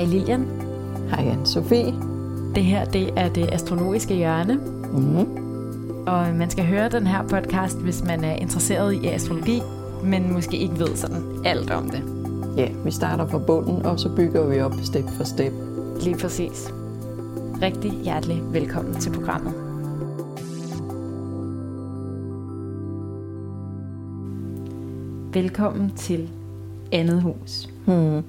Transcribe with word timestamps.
Hej 0.00 0.08
Lilian. 0.08 0.46
Hej 1.10 1.28
anne 1.28 1.46
Sofie. 1.46 1.94
Det 2.54 2.64
her 2.64 2.84
det 2.84 3.10
er 3.16 3.28
det 3.28 3.48
astrologiske 3.52 4.14
hjørne. 4.14 4.54
Mm-hmm. 4.92 6.06
Og 6.06 6.34
man 6.34 6.50
skal 6.50 6.64
høre 6.64 6.88
den 6.88 7.06
her 7.06 7.22
podcast, 7.22 7.78
hvis 7.78 8.04
man 8.04 8.24
er 8.24 8.34
interesseret 8.34 8.92
i 8.92 9.06
astrologi, 9.06 9.60
men 10.04 10.32
måske 10.32 10.56
ikke 10.56 10.78
ved 10.78 10.96
sådan 10.96 11.22
alt 11.44 11.70
om 11.70 11.90
det. 11.90 12.02
Ja, 12.56 12.68
vi 12.84 12.90
starter 12.90 13.26
fra 13.26 13.38
bunden, 13.38 13.86
og 13.86 14.00
så 14.00 14.16
bygger 14.16 14.46
vi 14.46 14.60
op 14.60 14.74
step 14.82 15.04
for 15.16 15.24
step. 15.24 15.52
Lige 16.02 16.16
præcis. 16.16 16.72
Rigtig 17.62 17.92
hjertelig 17.92 18.42
velkommen 18.52 18.94
til 18.94 19.10
programmet. 19.10 19.54
Velkommen 25.32 25.92
til 25.96 26.30
Andet 26.92 27.22
Hus. 27.22 27.68
Hmm. 27.86 28.22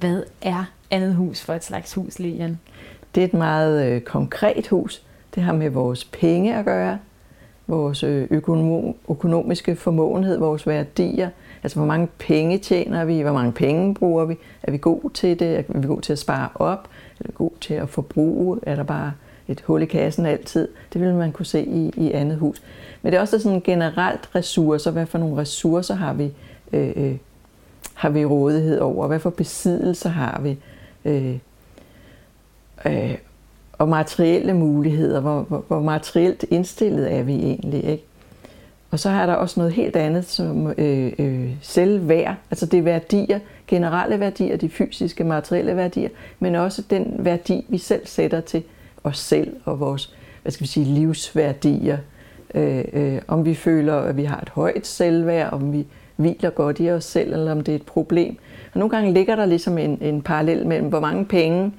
Hvad 0.00 0.22
er 0.42 0.64
Andet 0.90 1.14
Hus 1.14 1.40
for 1.40 1.52
et 1.54 1.64
slags 1.64 1.94
hus, 1.94 2.18
Lilian? 2.18 2.58
Det 3.14 3.20
er 3.20 3.24
et 3.24 3.34
meget 3.34 3.86
øh, 3.86 4.00
konkret 4.00 4.66
hus. 4.68 5.02
Det 5.34 5.42
har 5.42 5.52
med 5.52 5.70
vores 5.70 6.04
penge 6.04 6.56
at 6.56 6.64
gøre, 6.64 6.98
vores 7.66 8.02
øh, 8.02 8.28
økonom- 8.30 8.94
økonomiske 9.10 9.76
formåenhed, 9.76 10.38
vores 10.38 10.66
værdier. 10.66 11.30
Altså, 11.62 11.78
hvor 11.78 11.86
mange 11.86 12.08
penge 12.18 12.58
tjener 12.58 13.04
vi, 13.04 13.20
hvor 13.20 13.32
mange 13.32 13.52
penge 13.52 13.94
bruger 13.94 14.24
vi, 14.24 14.36
er 14.62 14.70
vi 14.70 14.78
god 14.78 15.10
til 15.10 15.38
det, 15.40 15.58
er 15.58 15.78
vi 15.78 15.86
god 15.86 16.00
til 16.00 16.12
at 16.12 16.18
spare 16.18 16.48
op, 16.54 16.88
er 17.20 17.24
vi 17.26 17.32
god 17.34 17.50
til 17.60 17.74
at 17.74 17.88
forbruge, 17.88 18.58
er 18.62 18.76
der 18.76 18.82
bare 18.82 19.12
et 19.48 19.60
hul 19.60 19.82
i 19.82 19.86
kassen 19.86 20.26
altid. 20.26 20.68
Det 20.92 21.00
vil 21.00 21.14
man 21.14 21.32
kunne 21.32 21.46
se 21.46 21.64
i, 21.64 21.92
i 21.96 22.12
andet 22.12 22.38
hus. 22.38 22.62
Men 23.02 23.12
det 23.12 23.16
er 23.16 23.20
også 23.20 23.38
sådan 23.38 23.60
generelt 23.60 24.34
ressourcer. 24.34 24.90
Hvad 24.90 25.06
for 25.06 25.18
nogle 25.18 25.36
ressourcer 25.36 25.94
har 25.94 26.12
vi, 26.12 26.32
øh, 26.72 26.92
øh 26.96 27.16
har 27.98 28.08
vi 28.08 28.24
rådighed 28.24 28.78
over? 28.78 29.06
Hvad 29.06 29.18
for 29.18 29.30
besiddelser 29.30 30.08
har 30.08 30.40
vi? 30.42 30.58
Øh, 31.04 31.38
øh, 32.86 33.14
og 33.72 33.88
materielle 33.88 34.54
muligheder. 34.54 35.20
Hvor, 35.20 35.40
hvor, 35.40 35.64
hvor 35.68 35.80
materielt 35.80 36.44
indstillet 36.50 37.12
er 37.12 37.22
vi 37.22 37.34
egentlig? 37.34 37.84
Ikke? 37.84 38.04
Og 38.90 38.98
så 38.98 39.10
har 39.10 39.26
der 39.26 39.34
også 39.34 39.60
noget 39.60 39.72
helt 39.72 39.96
andet 39.96 40.24
som 40.24 40.74
øh, 40.78 41.12
øh, 41.18 41.50
selvværd. 41.60 42.36
Altså 42.50 42.66
det 42.66 42.78
er 42.78 42.82
værdier, 42.82 43.40
generelle 43.66 44.20
værdier, 44.20 44.56
de 44.56 44.68
fysiske, 44.68 45.24
materielle 45.24 45.76
værdier, 45.76 46.08
men 46.38 46.54
også 46.54 46.82
den 46.90 47.16
værdi, 47.18 47.66
vi 47.68 47.78
selv 47.78 48.06
sætter 48.06 48.40
til 48.40 48.62
os 49.04 49.18
selv 49.18 49.56
og 49.64 49.80
vores 49.80 50.14
hvad 50.42 50.52
skal 50.52 50.64
vi 50.64 50.68
sige, 50.68 50.86
livsværdier. 50.86 51.98
Øh, 52.54 52.84
øh, 52.92 53.20
om 53.28 53.44
vi 53.44 53.54
føler, 53.54 53.94
at 53.94 54.16
vi 54.16 54.24
har 54.24 54.40
et 54.40 54.48
højt 54.48 54.86
selvværd, 54.86 55.52
om 55.52 55.72
vi 55.72 55.86
hviler 56.18 56.50
godt 56.50 56.80
i 56.80 56.90
os 56.90 57.04
selv, 57.04 57.32
eller 57.32 57.52
om 57.52 57.60
det 57.60 57.72
er 57.72 57.76
et 57.76 57.86
problem. 57.86 58.36
Og 58.72 58.78
nogle 58.78 58.90
gange 58.90 59.12
ligger 59.12 59.36
der 59.36 59.46
ligesom 59.46 59.78
en, 59.78 59.98
en 60.00 60.22
parallel 60.22 60.66
mellem, 60.66 60.88
hvor 60.88 61.00
mange 61.00 61.24
penge, 61.24 61.72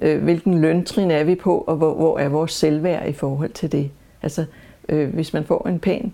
øh, 0.00 0.22
hvilken 0.22 0.60
løntrin 0.60 1.10
er 1.10 1.24
vi 1.24 1.34
på, 1.34 1.58
og 1.58 1.76
hvor, 1.76 1.94
hvor 1.94 2.18
er 2.18 2.28
vores 2.28 2.52
selvværd 2.52 3.08
i 3.08 3.12
forhold 3.12 3.50
til 3.50 3.72
det. 3.72 3.90
Altså, 4.22 4.44
øh, 4.88 5.14
hvis 5.14 5.32
man 5.32 5.44
får 5.44 5.68
en 5.68 5.78
pæn 5.78 6.12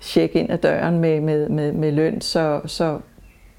check 0.00 0.36
ind 0.36 0.50
ad 0.50 0.58
døren 0.58 0.98
med, 0.98 1.20
med, 1.20 1.48
med, 1.48 1.72
med 1.72 1.92
løn, 1.92 2.20
så, 2.20 2.60
så 2.66 2.98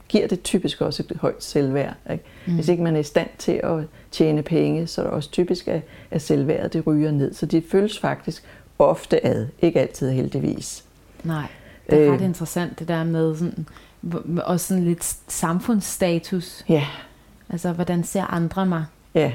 giver 0.09 0.27
det 0.27 0.43
typisk 0.43 0.81
også 0.81 1.03
et 1.09 1.17
højt 1.17 1.43
selvværd. 1.43 1.93
Ikke? 2.11 2.23
Mm. 2.47 2.53
Hvis 2.53 2.67
ikke 2.67 2.83
man 2.83 2.95
er 2.95 2.99
i 2.99 3.03
stand 3.03 3.29
til 3.37 3.59
at 3.63 3.83
tjene 4.11 4.43
penge, 4.43 4.87
så 4.87 5.01
er 5.01 5.05
det 5.05 5.13
også 5.13 5.31
typisk, 5.31 5.67
at, 5.67 5.81
at 6.11 6.21
selvværdet 6.21 6.73
det 6.73 6.87
ryger 6.87 7.11
ned. 7.11 7.33
Så 7.33 7.45
det 7.45 7.63
føles 7.71 7.99
faktisk 7.99 8.43
ofte 8.79 9.25
ad, 9.25 9.47
ikke 9.61 9.79
altid 9.79 10.11
heldigvis. 10.11 10.83
Nej, 11.23 11.47
det 11.91 12.07
er 12.07 12.11
ret 12.11 12.21
øh, 12.21 12.25
interessant 12.25 12.79
det 12.79 12.87
der 12.87 13.03
med 13.03 13.35
sådan, 13.35 13.67
også 14.43 14.67
sådan 14.67 14.83
lidt 14.83 15.15
samfundsstatus. 15.27 16.63
Ja. 16.69 16.87
Altså, 17.49 17.71
hvordan 17.71 18.03
ser 18.03 18.33
andre 18.33 18.65
mig? 18.65 18.85
Ja, 19.15 19.31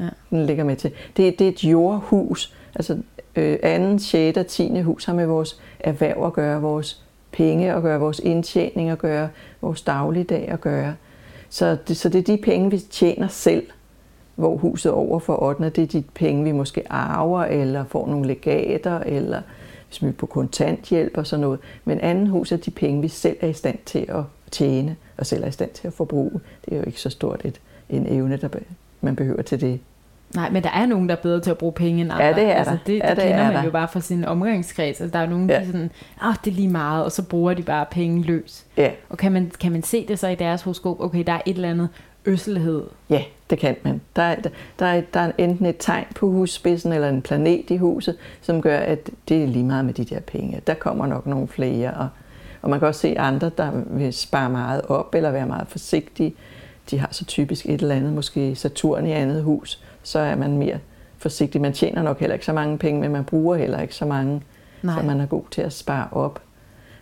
ja. 0.00 0.08
den 0.30 0.46
ligger 0.46 0.64
med 0.64 0.76
til. 0.76 0.90
Det, 1.16 1.38
det 1.38 1.44
er 1.44 1.48
et 1.48 1.64
jordhus. 1.64 2.54
Altså, 2.74 2.98
øh, 3.36 3.58
anden, 3.62 3.98
6. 3.98 4.38
og 4.38 4.46
10. 4.46 4.80
hus 4.80 5.04
har 5.04 5.14
med 5.14 5.26
vores 5.26 5.60
erhverv 5.80 6.26
at 6.26 6.32
gøre, 6.32 6.60
vores 6.60 7.02
penge 7.32 7.72
at 7.72 7.82
gøre, 7.82 8.00
vores 8.00 8.18
indtjening 8.18 8.90
at 8.90 8.98
gøre, 8.98 9.28
vores 9.60 9.82
dagligdag 9.82 10.48
at 10.48 10.60
gøre. 10.60 10.94
Så 11.48 11.76
det, 11.88 11.96
så 11.96 12.08
det 12.08 12.18
er 12.18 12.36
de 12.36 12.42
penge, 12.42 12.70
vi 12.70 12.78
tjener 12.78 13.28
selv, 13.28 13.66
hvor 14.34 14.56
huset 14.56 14.92
over 14.92 15.18
for 15.18 15.42
8. 15.42 15.70
det 15.70 15.78
er 15.78 15.86
de 15.86 16.04
penge, 16.14 16.44
vi 16.44 16.52
måske 16.52 16.92
arver, 16.92 17.44
eller 17.44 17.84
får 17.84 18.06
nogle 18.06 18.26
legater, 18.26 18.98
eller 18.98 19.42
er 20.02 20.12
på 20.12 20.26
kontanthjælp 20.26 21.16
og 21.16 21.26
sådan 21.26 21.40
noget. 21.40 21.58
Men 21.84 22.00
anden 22.00 22.26
hus 22.26 22.52
er 22.52 22.56
de 22.56 22.70
penge, 22.70 23.02
vi 23.02 23.08
selv 23.08 23.36
er 23.40 23.48
i 23.48 23.52
stand 23.52 23.78
til 23.86 24.06
at 24.08 24.22
tjene, 24.50 24.96
og 25.16 25.26
selv 25.26 25.44
er 25.44 25.48
i 25.48 25.52
stand 25.52 25.70
til 25.70 25.86
at 25.86 25.92
forbruge. 25.92 26.40
Det 26.64 26.72
er 26.72 26.76
jo 26.76 26.82
ikke 26.86 27.00
så 27.00 27.10
stort 27.10 27.40
et, 27.44 27.60
en 27.88 28.06
evne, 28.06 28.36
der 28.36 28.48
man 29.00 29.16
behøver 29.16 29.42
til 29.42 29.60
det. 29.60 29.80
Nej, 30.34 30.50
men 30.50 30.62
der 30.62 30.70
er 30.70 30.86
nogen, 30.86 31.08
der 31.08 31.16
er 31.16 31.20
bedre 31.20 31.40
til 31.40 31.50
at 31.50 31.58
bruge 31.58 31.72
penge 31.72 32.00
end 32.00 32.12
andre. 32.12 32.24
Ja, 32.24 32.32
det 32.32 32.44
er 32.44 32.54
altså, 32.54 32.72
der. 32.72 32.78
Det, 32.86 32.98
ja, 32.98 33.08
det, 33.08 33.16
det 33.16 33.24
kender 33.24 33.38
er 33.38 33.46
man 33.46 33.54
der. 33.54 33.64
jo 33.64 33.70
bare 33.70 33.88
fra 33.88 34.00
sin 34.00 34.24
omgangskreds. 34.24 35.00
Altså, 35.00 35.18
der 35.18 35.24
er 35.24 35.30
nogen, 35.30 35.50
ja. 35.50 35.54
der 35.54 35.60
er 35.60 35.66
sådan, 35.66 35.90
ah, 36.20 36.34
det 36.44 36.50
er 36.50 36.54
lige 36.54 36.68
meget, 36.68 37.04
og 37.04 37.12
så 37.12 37.22
bruger 37.22 37.54
de 37.54 37.62
bare 37.62 37.86
penge 37.90 38.22
løs. 38.22 38.64
Ja. 38.76 38.90
Og 39.08 39.18
kan 39.18 39.32
man, 39.32 39.52
kan 39.60 39.72
man 39.72 39.82
se 39.82 40.06
det 40.06 40.18
så 40.18 40.28
i 40.28 40.34
deres 40.34 40.62
horoskop? 40.62 41.00
Okay, 41.00 41.24
der 41.26 41.32
er 41.32 41.40
et 41.46 41.56
eller 41.56 41.70
andet 41.70 41.88
øsselighed. 42.26 42.82
Ja, 43.10 43.22
det 43.50 43.58
kan 43.58 43.76
man. 43.82 44.00
Der 44.16 44.22
er, 44.22 44.36
der, 44.78 44.86
er, 44.86 45.00
der 45.14 45.20
er 45.20 45.32
enten 45.38 45.66
et 45.66 45.76
tegn 45.78 46.06
på 46.14 46.30
husspidsen 46.30 46.92
eller 46.92 47.08
en 47.08 47.22
planet 47.22 47.70
i 47.70 47.76
huset, 47.76 48.16
som 48.40 48.62
gør, 48.62 48.78
at 48.78 49.10
det 49.28 49.42
er 49.42 49.46
lige 49.46 49.64
meget 49.64 49.84
med 49.84 49.94
de 49.94 50.04
der 50.04 50.20
penge. 50.20 50.60
Der 50.66 50.74
kommer 50.74 51.06
nok 51.06 51.26
nogle 51.26 51.48
flere. 51.48 51.94
Og, 51.94 52.08
og 52.62 52.70
man 52.70 52.78
kan 52.78 52.88
også 52.88 53.00
se 53.00 53.18
andre, 53.18 53.50
der 53.58 53.70
vil 53.86 54.12
spare 54.12 54.50
meget 54.50 54.82
op 54.82 55.14
eller 55.14 55.30
være 55.30 55.46
meget 55.46 55.68
forsigtige. 55.68 56.34
De 56.90 56.98
har 56.98 57.08
så 57.10 57.24
typisk 57.24 57.66
et 57.66 57.80
eller 57.80 57.94
andet, 57.94 58.12
måske 58.12 58.54
Saturn 58.54 59.06
i 59.06 59.12
andet 59.12 59.42
hus, 59.42 59.82
så 60.02 60.18
er 60.18 60.36
man 60.36 60.58
mere 60.58 60.78
forsigtig. 61.18 61.60
Man 61.60 61.72
tjener 61.72 62.02
nok 62.02 62.20
heller 62.20 62.34
ikke 62.34 62.46
så 62.46 62.52
mange 62.52 62.78
penge, 62.78 63.00
men 63.00 63.12
man 63.12 63.24
bruger 63.24 63.56
heller 63.56 63.80
ikke 63.80 63.94
så 63.94 64.04
mange, 64.04 64.42
Nej. 64.82 65.00
så 65.00 65.06
man 65.06 65.20
er 65.20 65.26
god 65.26 65.42
til 65.50 65.62
at 65.62 65.72
spare 65.72 66.08
op 66.12 66.40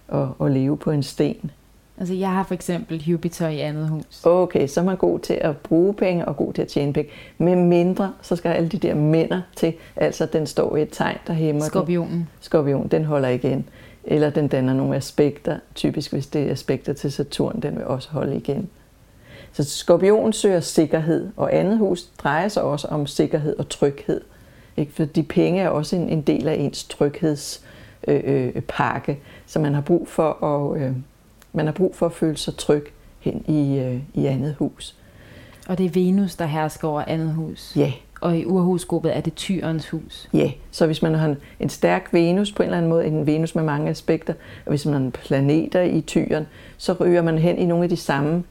og, 0.09 0.37
og 0.39 0.51
leve 0.51 0.77
på 0.77 0.91
en 0.91 1.03
sten. 1.03 1.51
Altså 1.99 2.15
jeg 2.15 2.31
har 2.31 2.43
for 2.43 2.55
eksempel 2.55 3.03
Jupiter 3.03 3.49
i 3.49 3.61
andet 3.61 3.89
hus. 3.89 4.21
Okay, 4.25 4.67
så 4.67 4.81
er 4.81 4.85
man 4.85 4.97
god 4.97 5.19
til 5.19 5.35
at 5.35 5.57
bruge 5.57 5.95
penge 5.95 6.25
og 6.25 6.37
god 6.37 6.53
til 6.53 6.63
at 6.63 6.69
tjene 6.69 6.93
penge. 6.93 7.11
Med 7.39 7.57
mindre, 7.57 8.13
så 8.23 8.37
skal 8.37 8.49
alle 8.49 8.69
de 8.69 8.79
der 8.79 8.95
mænder 8.95 9.41
til, 9.57 9.75
altså 9.97 10.27
den 10.27 10.47
står 10.47 10.77
i 10.77 10.83
et 10.83 10.89
tegn, 10.93 11.19
der 11.27 11.33
hæmmer 11.33 11.65
Skorpionen. 11.65 12.13
Den. 12.13 12.29
Skorpion, 12.41 12.89
den 12.89 13.05
holder 13.05 13.29
igen. 13.29 13.69
Eller 14.05 14.31
den 14.31 14.49
danner 14.49 14.75
nogle 14.75 14.97
aspekter, 14.97 15.59
typisk 15.75 16.13
hvis 16.13 16.27
det 16.27 16.43
er 16.43 16.53
aspekter 16.53 16.93
til 16.93 17.13
Saturn, 17.13 17.61
den 17.61 17.77
vil 17.77 17.85
også 17.85 18.11
holde 18.11 18.37
igen. 18.37 18.69
Så 19.53 19.65
skorpion 19.65 20.33
søger 20.33 20.61
sikkerhed, 20.61 21.29
og 21.37 21.57
andet 21.57 21.79
hus 21.79 22.03
drejer 22.19 22.49
sig 22.49 22.63
også 22.63 22.89
om 22.89 23.07
sikkerhed 23.07 23.59
og 23.59 23.69
tryghed. 23.69 24.21
Ikke? 24.77 24.93
For 24.93 25.05
de 25.05 25.23
penge 25.23 25.61
er 25.61 25.69
også 25.69 25.97
en, 25.97 26.09
en 26.09 26.23
del 26.23 26.49
af 26.49 26.55
ens 26.55 26.85
tryghedspakke, 26.85 29.13
øh, 29.13 29.19
øh, 29.19 29.25
så 29.47 29.59
man 29.59 29.75
har 29.75 29.81
brug 29.81 30.09
for 30.09 30.45
at, 30.45 30.83
øh, 30.83 30.93
man 31.55 31.67
har 31.67 31.73
brug 31.73 31.97
for 31.97 32.07
at 32.07 32.13
føle 32.13 32.37
sig 32.37 32.57
tryg 32.57 32.93
hen 33.21 33.45
i, 33.49 33.79
øh, 33.79 34.01
i 34.15 34.27
andet 34.27 34.55
hus. 34.55 34.97
Og 35.69 35.79
det 35.79 35.87
er 35.87 35.91
Venus, 35.91 36.37
der 36.37 36.47
hersker 36.47 36.89
over 36.89 37.05
andet 37.07 37.35
hus. 37.35 37.73
Ja. 37.77 37.93
Og 38.21 38.39
i 38.39 38.47
urhusgruppet 38.47 39.17
er 39.17 39.21
det 39.21 39.35
Tyrens 39.35 39.91
hus. 39.91 40.29
Ja, 40.35 40.51
så 40.71 40.87
hvis 40.87 41.03
man 41.03 41.15
har 41.15 41.29
en, 41.29 41.37
en 41.61 41.69
stærk 41.69 42.09
Venus 42.13 42.53
på 42.53 42.63
en 42.63 42.67
eller 42.67 42.77
anden 42.77 42.89
måde, 42.89 43.07
en 43.07 43.27
Venus 43.27 43.55
med 43.55 43.63
mange 43.63 43.91
aspekter, 43.91 44.33
og 44.67 44.71
hvis 44.71 44.87
man 44.87 45.03
har 45.03 45.11
planeter 45.11 45.81
i 45.81 46.01
Tyren, 46.01 46.47
så 46.77 46.93
ryger 46.93 47.23
man 47.23 47.39
hen 47.39 47.59
i 47.59 47.65
nogle 47.65 47.85
af 47.85 47.89
de 47.91 47.97
samme 47.97 48.45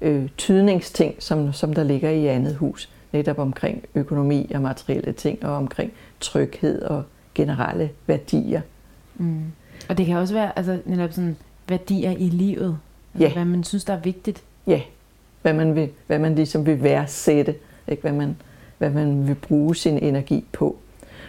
øh, 0.00 0.28
tydningsting, 0.36 1.14
som, 1.18 1.52
som 1.52 1.72
der 1.72 1.82
ligger 1.82 2.10
i 2.10 2.26
andet 2.26 2.56
hus. 2.56 2.90
Netop 3.12 3.38
omkring 3.38 3.84
økonomi 3.94 4.50
og 4.54 4.62
materielle 4.62 5.12
ting, 5.12 5.44
og 5.44 5.56
omkring 5.56 5.92
tryghed 6.20 6.82
og 6.82 7.02
generelle 7.34 7.90
værdier. 8.06 8.60
Mm. 9.16 9.42
Og 9.88 9.98
det 9.98 10.06
kan 10.06 10.16
også 10.16 10.34
være 10.34 10.58
altså, 10.58 10.78
netop 10.84 11.12
sådan 11.12 11.36
værdier 11.68 12.10
i 12.10 12.28
livet. 12.28 12.78
Altså, 13.14 13.28
Ja. 13.28 13.32
Hvad 13.32 13.44
man 13.44 13.64
synes, 13.64 13.84
der 13.84 13.92
er 13.92 14.00
vigtigt. 14.00 14.42
Ja, 14.66 14.80
hvad 15.42 15.52
man, 15.52 15.74
vil, 15.74 15.88
hvad 16.06 16.18
man 16.18 16.34
ligesom 16.34 16.66
vil 16.66 16.82
værdsætte, 16.82 17.54
ikke? 17.88 18.02
Hvad, 18.02 18.12
man, 18.12 18.36
hvad 18.78 18.90
man 18.90 19.28
vil 19.28 19.34
bruge 19.34 19.76
sin 19.76 19.98
energi 19.98 20.44
på. 20.52 20.76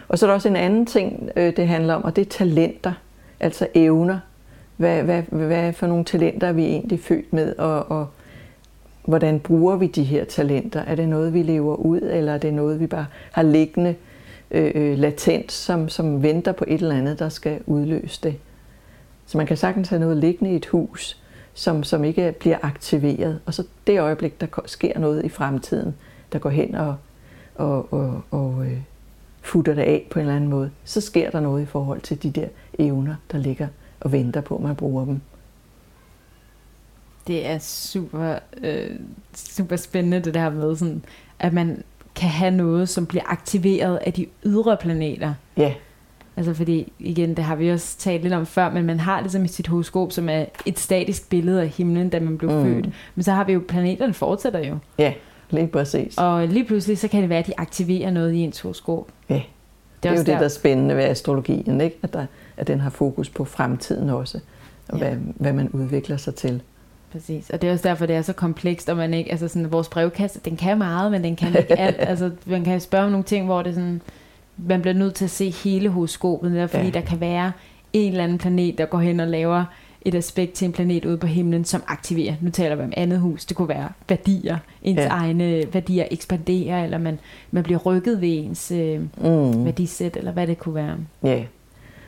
Og 0.07 0.19
så 0.19 0.25
er 0.25 0.30
der 0.30 0.36
også 0.36 0.48
en 0.48 0.56
anden 0.56 0.86
ting, 0.86 1.30
øh, 1.36 1.56
det 1.56 1.68
handler 1.68 1.94
om, 1.94 2.04
og 2.04 2.15
det 2.15 2.21
er 2.21 2.30
talenter, 2.30 2.94
altså 3.39 3.68
evner. 3.75 4.19
Hvad, 4.77 5.04
hvad, 5.04 5.21
hvad 5.21 5.74
for 5.74 5.88
nogle 5.88 6.04
talenter 6.06 6.48
er 6.48 6.51
vi 6.54 6.65
egentlig 6.65 7.00
født 7.00 7.33
med, 7.33 7.56
og, 7.56 7.92
og 7.92 8.07
hvordan 9.06 9.39
bruger 9.39 9.75
vi 9.75 9.88
de 9.88 10.04
her 10.04 10.25
talenter? 10.25 10.81
Er 10.81 10.95
det 10.95 11.09
noget, 11.09 11.33
vi 11.33 11.44
lever 11.44 11.75
ud, 11.75 12.01
eller 12.01 12.33
er 12.33 12.38
det 12.38 12.54
noget, 12.54 12.80
vi 12.80 12.88
bare 12.88 13.06
har 13.31 13.44
liggende 13.44 13.95
øh, 14.51 14.71
øh, 14.75 14.98
latent, 14.98 15.51
som, 15.51 15.89
som 15.89 16.24
venter 16.24 16.51
på 16.51 16.65
et 16.68 16.81
eller 16.81 16.95
andet, 16.95 17.19
der 17.19 17.30
skal 17.30 17.59
udløse 17.65 18.19
det? 18.24 18.36
Så 19.25 19.38
man 19.38 19.48
kan 19.48 19.57
sagtens 19.57 19.89
have 19.89 20.00
noget 20.00 20.18
liggende 20.18 20.54
i 20.54 20.56
et 20.56 20.66
hus, 20.66 21.22
som, 21.54 21.83
som 21.83 22.04
ikke 22.04 22.36
bliver 22.39 22.57
aktiveret. 22.62 23.39
Og 23.45 23.54
så 23.54 23.63
det 23.88 24.00
øjeblik, 24.00 24.42
der 24.42 24.48
sker 24.66 25.00
noget 25.00 25.25
i 25.25 25.30
fremtiden, 25.30 25.95
der 26.33 26.39
går 26.39 26.50
hen 26.50 26.75
og, 26.75 26.95
og, 27.56 27.94
og, 27.94 28.22
og 28.31 28.66
øh, 28.66 28.81
futter 29.42 29.74
det 29.74 29.81
af 29.81 30.07
på 30.12 30.19
en 30.19 30.22
eller 30.22 30.36
anden 30.36 30.50
måde, 30.50 30.72
så 30.83 31.01
sker 31.01 31.31
der 31.31 31.39
noget 31.39 31.63
i 31.63 31.66
forhold 31.66 32.01
til 32.01 32.24
de 32.24 32.31
der 32.31 32.48
evner, 32.80 33.16
der 33.31 33.38
ligger 33.38 33.68
og 34.00 34.12
venter 34.12 34.42
på, 34.42 34.56
at 34.56 34.62
man 34.62 34.75
bruger 34.75 35.06
dem. 35.06 35.22
Det 37.28 37.45
er 37.48 37.60
super, 37.60 38.39
øh, 38.63 39.00
super 39.36 39.75
spændende 39.75 40.19
det 40.19 40.33
der 40.33 40.50
med, 40.50 40.75
sådan, 40.75 41.04
at 41.39 41.54
man 41.54 41.83
kan 42.16 42.30
have 42.30 42.51
noget, 42.51 42.89
som 42.89 43.06
bliver 43.06 43.24
aktiveret 43.28 43.98
af 43.98 44.13
de 44.13 44.25
ydre 44.45 44.78
planeter. 44.78 45.33
Ja. 45.57 45.74
Altså 46.37 46.53
fordi, 46.53 46.93
igen, 46.99 47.35
det 47.35 47.43
har 47.43 47.55
vi 47.55 47.71
også 47.71 47.97
talt 47.97 48.21
lidt 48.21 48.33
om 48.33 48.45
før, 48.45 48.69
men 48.69 48.85
man 48.85 48.99
har 48.99 49.21
ligesom 49.21 49.45
i 49.45 49.47
sit 49.47 49.67
horoskop, 49.67 50.11
som 50.11 50.29
er 50.29 50.45
et 50.65 50.79
statisk 50.79 51.29
billede 51.29 51.61
af 51.61 51.67
himlen, 51.67 52.09
da 52.09 52.19
man 52.19 52.37
blev 52.37 52.51
mm. 52.51 52.63
født. 52.63 52.89
Men 53.15 53.23
så 53.23 53.31
har 53.31 53.43
vi 53.43 53.53
jo, 53.53 53.61
planeterne 53.67 54.13
fortsætter 54.13 54.59
jo. 54.59 54.77
Ja, 54.99 55.13
lige 55.49 55.67
præcis. 55.67 56.17
Og 56.17 56.47
lige 56.47 56.65
pludselig, 56.65 56.97
så 56.97 57.07
kan 57.07 57.21
det 57.21 57.29
være, 57.29 57.39
at 57.39 57.47
de 57.47 57.53
aktiverer 57.57 58.11
noget 58.11 58.33
i 58.33 58.37
ens 58.37 58.59
horoskop. 58.59 59.07
Ja, 59.29 59.33
det 59.33 59.41
er, 59.41 59.43
det 60.03 60.09
er 60.09 60.11
jo 60.11 60.17
det, 60.17 60.27
der 60.27 60.45
er 60.45 60.47
spændende 60.47 60.95
ved 60.95 61.03
astrologien, 61.03 61.81
ikke? 61.81 61.97
At, 62.03 62.13
der, 62.13 62.25
at 62.57 62.67
den 62.67 62.79
har 62.79 62.89
fokus 62.89 63.29
på 63.29 63.45
fremtiden 63.45 64.09
også, 64.09 64.39
og 64.89 64.99
ja. 64.99 65.07
hvad, 65.07 65.17
hvad 65.35 65.53
man 65.53 65.69
udvikler 65.69 66.17
sig 66.17 66.35
til. 66.35 66.61
Præcis, 67.11 67.49
og 67.49 67.61
det 67.61 67.67
er 67.67 67.71
også 67.71 67.87
derfor, 67.87 68.05
det 68.05 68.15
er 68.15 68.21
så 68.21 68.33
komplekst, 68.33 68.89
og 68.89 68.97
man 68.97 69.13
ikke, 69.13 69.31
altså 69.31 69.47
sådan, 69.47 69.71
vores 69.71 69.89
brevkasse, 69.89 70.39
den 70.45 70.57
kan 70.57 70.77
meget, 70.77 71.11
men 71.11 71.23
den 71.23 71.35
kan 71.35 71.55
ikke 71.57 71.79
alt. 71.87 71.95
altså, 71.99 72.31
man 72.45 72.63
kan 72.63 72.81
spørge 72.81 73.05
om 73.05 73.11
nogle 73.11 73.23
ting, 73.23 73.45
hvor 73.45 73.61
det 73.61 73.73
sådan, 73.73 74.01
man 74.57 74.81
bliver 74.81 74.94
nødt 74.94 75.13
til 75.13 75.25
at 75.25 75.31
se 75.31 75.50
hele 75.50 75.90
horoskopet, 75.90 76.52
der, 76.52 76.68
fordi 76.68 76.84
ja. 76.84 76.90
der 76.90 77.02
kan 77.02 77.19
være 77.19 77.52
en 77.94 78.12
eller 78.12 78.24
anden 78.24 78.38
planet, 78.38 78.78
der 78.78 78.86
går 78.86 79.00
hen 79.00 79.19
og 79.19 79.28
laver 79.28 79.66
et 80.02 80.16
aspekt 80.16 80.54
til 80.54 80.66
en 80.66 80.72
planet 80.72 81.06
ude 81.06 81.18
på 81.18 81.28
himlen, 81.28 81.66
som 81.66 81.84
aktiverer. 81.88 82.36
Nu 82.42 82.50
taler 82.50 82.75
vi 82.75 82.84
om 82.84 82.94
andet 82.98 83.19
hus. 83.19 83.46
Det 83.46 83.57
kunne 83.57 83.69
være 83.69 83.90
værdier. 84.10 84.57
Ens 84.84 84.98
ja. 84.98 85.07
egne 85.07 85.63
værdier 85.74 86.06
ekspanderer, 86.12 86.84
eller 86.84 86.98
man, 86.98 87.19
man 87.52 87.63
bliver 87.63 87.80
rykket 87.80 88.22
ved 88.22 88.30
ens 88.30 88.72
øh, 88.72 89.00
mm. 89.02 89.66
værdisæt, 89.66 90.18
eller 90.18 90.31
hvad 90.31 90.48
det 90.48 90.60
kunne 90.60 90.75
være. 90.75 90.98
Ja, 91.24 91.44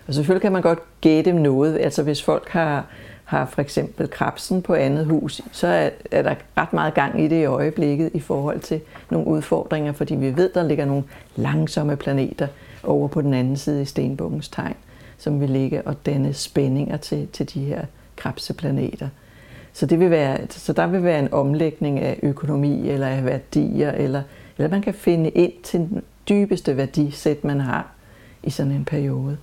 og 0.08 0.14
selvfølgelig 0.14 0.42
kan 0.42 0.52
man 0.52 0.62
godt 0.62 0.80
gætte 1.02 1.34
noget. 1.34 1.78
Altså 1.80 2.04
hvis 2.04 2.24
folk 2.24 2.50
har 2.50 2.86
har 3.28 3.46
for 3.46 3.62
eksempel 3.62 4.10
krabsen 4.10 4.62
på 4.62 4.74
andet 4.74 5.06
hus, 5.06 5.42
så 5.52 5.68
er, 5.68 5.90
er 6.12 6.22
der 6.22 6.36
ret 6.58 6.74
meget 6.74 6.94
gang 6.94 7.24
i 7.24 7.28
det 7.28 7.42
i 7.42 7.46
øjeblikket 7.46 8.10
i 8.14 8.20
forhold 8.20 8.60
til 8.60 8.82
nogle 9.10 9.28
udfordringer, 9.28 9.92
fordi 9.92 10.16
vi 10.16 10.38
ved, 10.38 10.50
der 10.54 10.64
ligger 10.64 10.86
nogle 10.86 11.04
langsomme 11.36 11.96
planeter 11.96 12.48
over 12.84 13.08
på 13.08 13.22
den 13.22 13.34
anden 13.34 13.58
side 13.58 13.82
i 13.82 13.86
stenbukkens 13.86 14.50
tegn, 14.50 14.76
som 15.18 15.42
vil 15.42 15.50
ligge 15.50 15.82
og 15.82 16.06
danne 16.06 16.34
spændinger 16.34 16.98
til, 16.98 17.28
til 17.28 17.54
de 17.54 17.60
her 17.60 17.86
krabseplaneter. 18.16 19.10
Så, 19.74 19.86
det 19.86 20.00
vil 20.00 20.10
være, 20.10 20.38
så 20.50 20.74
der 20.74 20.88
vil 20.88 21.04
være 21.04 21.20
en 21.20 21.34
omlægning 21.34 22.00
af 22.00 22.20
økonomi 22.24 22.90
eller 22.90 23.08
af 23.08 23.26
værdier, 23.26 23.92
eller, 23.92 24.22
eller 24.58 24.70
man 24.70 24.82
kan 24.82 24.94
finde 24.94 25.30
ind 25.30 25.54
til 25.64 25.80
den 25.80 26.02
dybeste 26.30 26.78
værdisæt, 26.78 27.44
man 27.44 27.60
har 27.60 27.92
i 28.44 28.50
sådan 28.50 28.72
en 28.72 28.86
periode. 28.86 29.38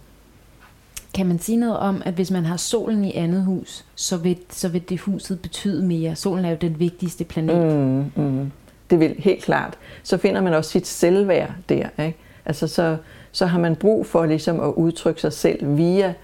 Kan 1.14 1.26
man 1.26 1.38
sige 1.38 1.56
noget 1.56 1.76
om, 1.76 2.02
at 2.05 2.14
hvis 2.14 2.31
man 2.31 2.44
har 2.44 2.56
solen 2.56 3.05
i 3.05 3.12
andet 3.14 3.44
hus, 3.44 3.84
så 3.94 4.16
vil, 4.16 4.38
så 4.50 4.69
vil 4.69 4.88
det 4.88 5.00
huset 5.00 5.43
betyde 5.43 5.87
mere? 5.87 6.16
Solen 6.16 6.44
er 6.44 6.50
jo 6.50 6.56
den 6.61 6.81
vigtigste 6.81 7.25
planet. 7.25 7.76
Mm, 7.76 8.22
mm. 8.25 8.50
Det 8.90 9.00
vil 9.00 9.14
helt 9.19 9.44
klart. 9.44 9.78
Så 10.02 10.16
finder 10.16 10.40
man 10.40 10.55
også 10.55 10.70
sit 10.70 10.87
selvværd 10.87 11.52
der. 11.69 11.88
Ikke? 12.05 12.19
Altså 12.44 12.66
så, 12.66 12.96
så 13.32 13.46
har 13.46 13.58
man 13.58 13.76
brug 13.76 14.06
for 14.06 14.26
ligesom 14.26 14.61
at 14.61 14.72
udtrykke 14.72 15.20
sig 15.20 15.32
selv 15.32 15.76
via 15.76 16.14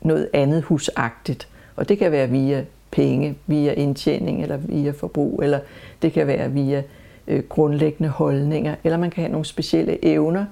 noget 0.00 0.28
andet 0.32 0.62
husagtigt. 0.62 1.48
Og 1.76 1.88
det 1.88 1.98
kan 1.98 2.12
være 2.12 2.28
via 2.28 2.64
penge, 2.90 3.38
via 3.46 3.72
indtjening 3.72 4.42
eller 4.42 4.56
via 4.56 4.90
forbrug, 4.90 5.40
eller 5.42 5.60
det 6.02 6.12
kan 6.12 6.26
være 6.26 6.52
via 6.52 6.82
øh, 7.26 7.42
grundlæggende 7.48 8.08
holdninger, 8.08 8.74
eller 8.84 8.98
man 8.98 9.10
kan 9.10 9.22
have 9.22 9.32
nogle 9.32 9.44
specielle 9.44 10.04
evner, 10.04 10.44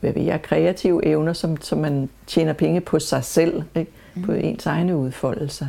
hvad 0.00 0.12
ved 0.12 0.22
jeg, 0.22 0.42
kreative 0.42 1.06
evner, 1.06 1.32
som, 1.32 1.60
som 1.60 1.78
man 1.78 2.08
tjener 2.26 2.52
penge 2.52 2.80
på 2.80 2.98
sig 2.98 3.24
selv, 3.24 3.62
ikke? 3.74 3.90
Mm. 4.14 4.22
på 4.22 4.32
ens 4.32 4.66
egne 4.66 4.96
udfoldelser. 4.96 5.66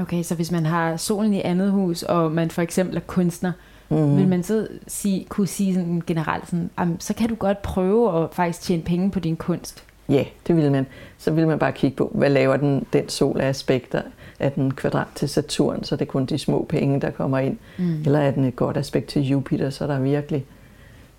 Okay, 0.00 0.22
så 0.22 0.34
hvis 0.34 0.52
man 0.52 0.66
har 0.66 0.96
solen 0.96 1.34
i 1.34 1.40
andet 1.40 1.70
hus, 1.70 2.02
og 2.02 2.32
man 2.32 2.50
for 2.50 2.62
eksempel 2.62 2.96
er 2.96 3.00
kunstner, 3.00 3.52
mm. 3.88 4.16
vil 4.16 4.28
man 4.28 4.42
så 4.42 4.68
sige, 4.86 5.26
kunne 5.28 5.46
sige 5.46 5.74
sådan 5.74 6.02
generelt, 6.06 6.48
sådan, 6.48 6.96
så 6.98 7.14
kan 7.14 7.28
du 7.28 7.34
godt 7.34 7.62
prøve 7.62 8.22
at 8.22 8.28
faktisk 8.32 8.62
tjene 8.62 8.82
penge 8.82 9.10
på 9.10 9.20
din 9.20 9.36
kunst? 9.36 9.84
Ja, 10.08 10.24
det 10.46 10.56
vil 10.56 10.72
man. 10.72 10.86
Så 11.18 11.30
vil 11.30 11.46
man 11.46 11.58
bare 11.58 11.72
kigge 11.72 11.96
på, 11.96 12.10
hvad 12.14 12.30
laver 12.30 12.56
den, 12.56 12.86
den 12.92 13.08
sol 13.08 13.40
af 13.40 13.48
aspekter? 13.48 14.02
Er 14.38 14.48
den 14.48 14.74
kvadrat 14.74 15.06
til 15.14 15.28
Saturn, 15.28 15.84
så 15.84 15.96
det 15.96 16.02
er 16.02 16.10
kun 16.10 16.26
de 16.26 16.38
små 16.38 16.66
penge, 16.68 17.00
der 17.00 17.10
kommer 17.10 17.38
ind? 17.38 17.56
Mm. 17.78 18.00
Eller 18.04 18.18
er 18.18 18.30
den 18.30 18.44
et 18.44 18.56
godt 18.56 18.76
aspekt 18.76 19.06
til 19.06 19.22
Jupiter, 19.22 19.70
så 19.70 19.86
der 19.86 19.94
er 19.94 20.00
virkelig 20.00 20.44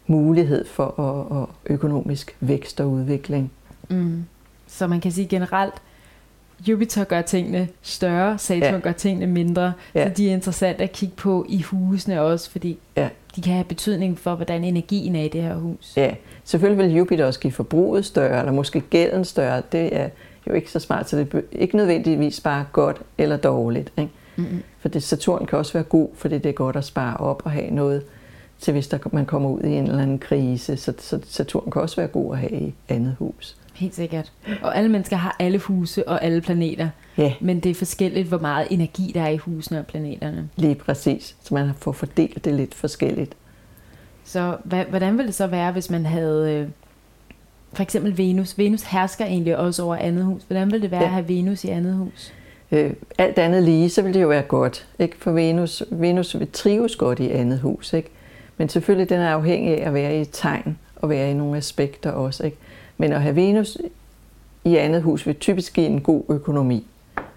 mulighed 0.10 0.66
for 0.66 1.00
at, 1.00 1.42
at 1.42 1.74
økonomisk 1.74 2.36
vækst 2.40 2.82
og 2.82 2.90
udvikling. 2.90 3.52
Mm. 3.90 4.26
Så 4.68 4.88
man 4.88 5.02
kan 5.02 5.12
sige 5.12 5.28
generelt, 5.28 5.74
Jupiter 6.68 7.04
gør 7.04 7.22
tingene 7.22 7.68
større, 7.82 8.38
Saturn 8.38 8.74
ja. 8.74 8.80
gør 8.80 8.92
tingene 8.92 9.28
mindre, 9.28 9.74
ja. 9.96 10.08
så 10.08 10.14
de 10.18 10.30
er 10.30 10.34
interessante 10.34 10.84
at 10.84 10.92
kigge 10.92 11.16
på 11.16 11.46
i 11.50 11.62
husene 11.62 12.22
også, 12.22 12.50
fordi 12.52 12.80
ja. 12.98 13.10
de 13.36 13.42
kan 13.42 13.54
have 13.54 13.64
betydning 13.64 14.20
for, 14.20 14.36
hvordan 14.36 14.64
energien 14.64 15.16
er 15.16 15.24
i 15.24 15.28
det 15.28 15.42
her 15.42 15.56
hus. 15.56 15.94
Ja, 15.98 16.16
selvfølgelig 16.44 16.86
vil 16.86 16.96
Jupiter 16.96 17.26
også 17.26 17.40
give 17.40 17.54
forbruget 17.54 18.06
større, 18.06 18.40
eller 18.40 18.52
måske 18.52 18.82
gælden 18.82 19.26
større. 19.26 19.62
Det 19.72 19.96
er 19.96 20.10
jo 20.48 20.54
ikke 20.54 20.72
så 20.72 20.80
smart, 20.80 21.10
så 21.10 21.18
det 21.18 21.34
er 21.34 21.42
ikke 21.52 21.78
nødvendigvis 21.78 22.42
bare 22.42 22.66
godt 22.72 23.02
eller 23.18 23.38
dårligt. 23.38 23.94
Ikke? 23.98 24.12
Mm-hmm. 24.36 24.64
For 24.80 24.90
det, 24.90 25.04
Saturn 25.04 25.46
kan 25.46 25.58
også 25.58 25.74
være 25.74 25.84
god, 25.84 26.10
fordi 26.16 26.38
det 26.38 26.50
er 26.50 26.54
godt 26.54 26.76
at 26.76 26.86
spare 26.86 27.18
op 27.18 27.42
og 27.46 27.52
have 27.52 27.72
noget 27.72 28.04
til 28.60 28.72
hvis 28.72 28.88
der, 28.88 28.98
man 29.12 29.26
kommer 29.26 29.50
ud 29.50 29.62
i 29.62 29.68
en 29.68 29.84
eller 29.84 30.02
anden 30.02 30.20
krise. 30.20 30.78
Så, 30.78 30.94
så 31.00 31.20
Saturn 31.28 31.72
kan 31.72 31.82
også 31.82 31.96
være 31.96 32.08
god 32.08 32.34
at 32.34 32.40
have 32.40 32.52
i 32.52 32.74
andet 32.90 33.16
hus. 33.20 33.58
Helt 33.74 33.96
sikkert. 33.96 34.32
Og 34.62 34.78
alle 34.78 34.90
mennesker 34.90 35.16
har 35.16 35.36
alle 35.40 35.60
huse 35.60 36.08
og 36.08 36.24
alle 36.24 36.42
planeter. 36.42 36.90
Ja. 37.18 37.34
Men 37.40 37.60
det 37.60 37.70
er 37.70 37.76
forskelligt, 37.76 38.28
hvor 38.28 38.38
meget 38.38 38.68
energi 38.70 39.12
der 39.16 39.22
er 39.22 39.30
i 39.30 39.38
husene 39.38 39.80
og 39.80 39.86
planeterne. 39.86 40.50
Lige 40.56 40.76
præcis. 40.76 41.36
Så 41.44 41.54
man 41.54 41.72
får 41.78 41.92
fordelt 41.92 42.46
det 42.46 42.54
lidt 42.54 42.76
forskelligt. 42.76 43.36
Så 44.24 44.58
hvordan 44.90 45.18
ville 45.18 45.28
det 45.28 45.36
så 45.36 45.48
være, 45.48 45.72
hvis 45.72 45.90
man 45.90 46.06
havde 46.06 46.54
øh, 46.54 46.68
for 47.74 47.84
eksempel 47.84 48.18
Venus? 48.18 48.58
Venus 48.58 48.84
hersker 48.84 49.26
egentlig 49.26 49.58
også 49.58 49.84
over 49.84 49.96
andet 49.96 50.26
hus. 50.26 50.42
Hvordan 50.48 50.72
ville 50.72 50.82
det 50.82 50.92
være 50.92 51.02
ja. 51.02 51.06
at 51.06 51.14
have 51.14 51.28
Venus 51.28 51.64
i 51.64 51.68
andet 51.68 51.94
hus? 51.94 52.34
Øh, 52.72 52.94
alt 53.18 53.38
andet 53.38 53.64
lige, 53.64 53.90
så 53.90 54.02
ville 54.02 54.14
det 54.14 54.22
jo 54.22 54.28
være 54.28 54.42
godt. 54.42 54.88
Ikke? 55.00 55.16
For 55.18 55.32
Venus, 55.32 55.84
Venus 55.92 56.40
vil 56.40 56.48
trives 56.54 56.96
godt 56.96 57.20
i 57.20 57.32
andet 57.32 57.60
hus. 57.60 57.94
Ikke? 57.94 58.10
Men 58.60 58.70
selvfølgelig 58.70 59.10
den 59.10 59.20
er 59.20 59.30
afhængig 59.30 59.82
af 59.82 59.88
at 59.88 59.94
være 59.94 60.18
i 60.18 60.22
et 60.22 60.30
tegn 60.32 60.78
og 60.96 61.10
være 61.10 61.32
i 61.32 61.34
nogle 61.34 61.58
aspekter 61.58 62.12
også. 62.12 62.44
Ikke? 62.46 62.58
Men 62.98 63.14
at 63.14 63.22
have 63.22 63.36
Venus 63.36 63.78
i 64.64 64.76
andet 64.76 65.02
hus 65.02 65.28
vil 65.28 65.36
typisk 65.36 65.74
give 65.74 65.88
en 65.88 66.02
god 66.02 66.24
økonomi. 66.30 66.88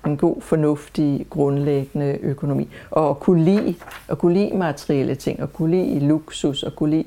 En 0.07 0.17
god, 0.17 0.41
fornuftig, 0.41 1.27
grundlæggende 1.31 2.19
økonomi. 2.23 2.69
Og 2.91 3.11
at 3.11 3.21
kunne 3.21 3.45
lide, 3.45 3.75
at 4.09 4.19
kunne 4.19 4.35
lide 4.35 4.57
materielle 4.57 5.15
ting, 5.15 5.41
at 5.41 5.53
kunne 5.53 5.71
lide 5.71 6.07
luksus, 6.07 6.63
og 6.63 6.77
kunne 6.77 6.91
lide 6.91 7.05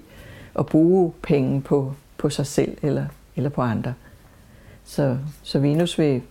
at 0.60 0.66
bruge 0.66 1.14
penge 1.22 1.62
på, 1.62 1.94
på 2.18 2.30
sig 2.30 2.46
selv 2.46 2.78
eller, 2.82 3.06
eller 3.36 3.50
på 3.50 3.62
andre. 3.62 3.94
Så, 4.86 5.18
så 5.44 5.60
Venus 5.60 6.00
vil, 6.00 6.22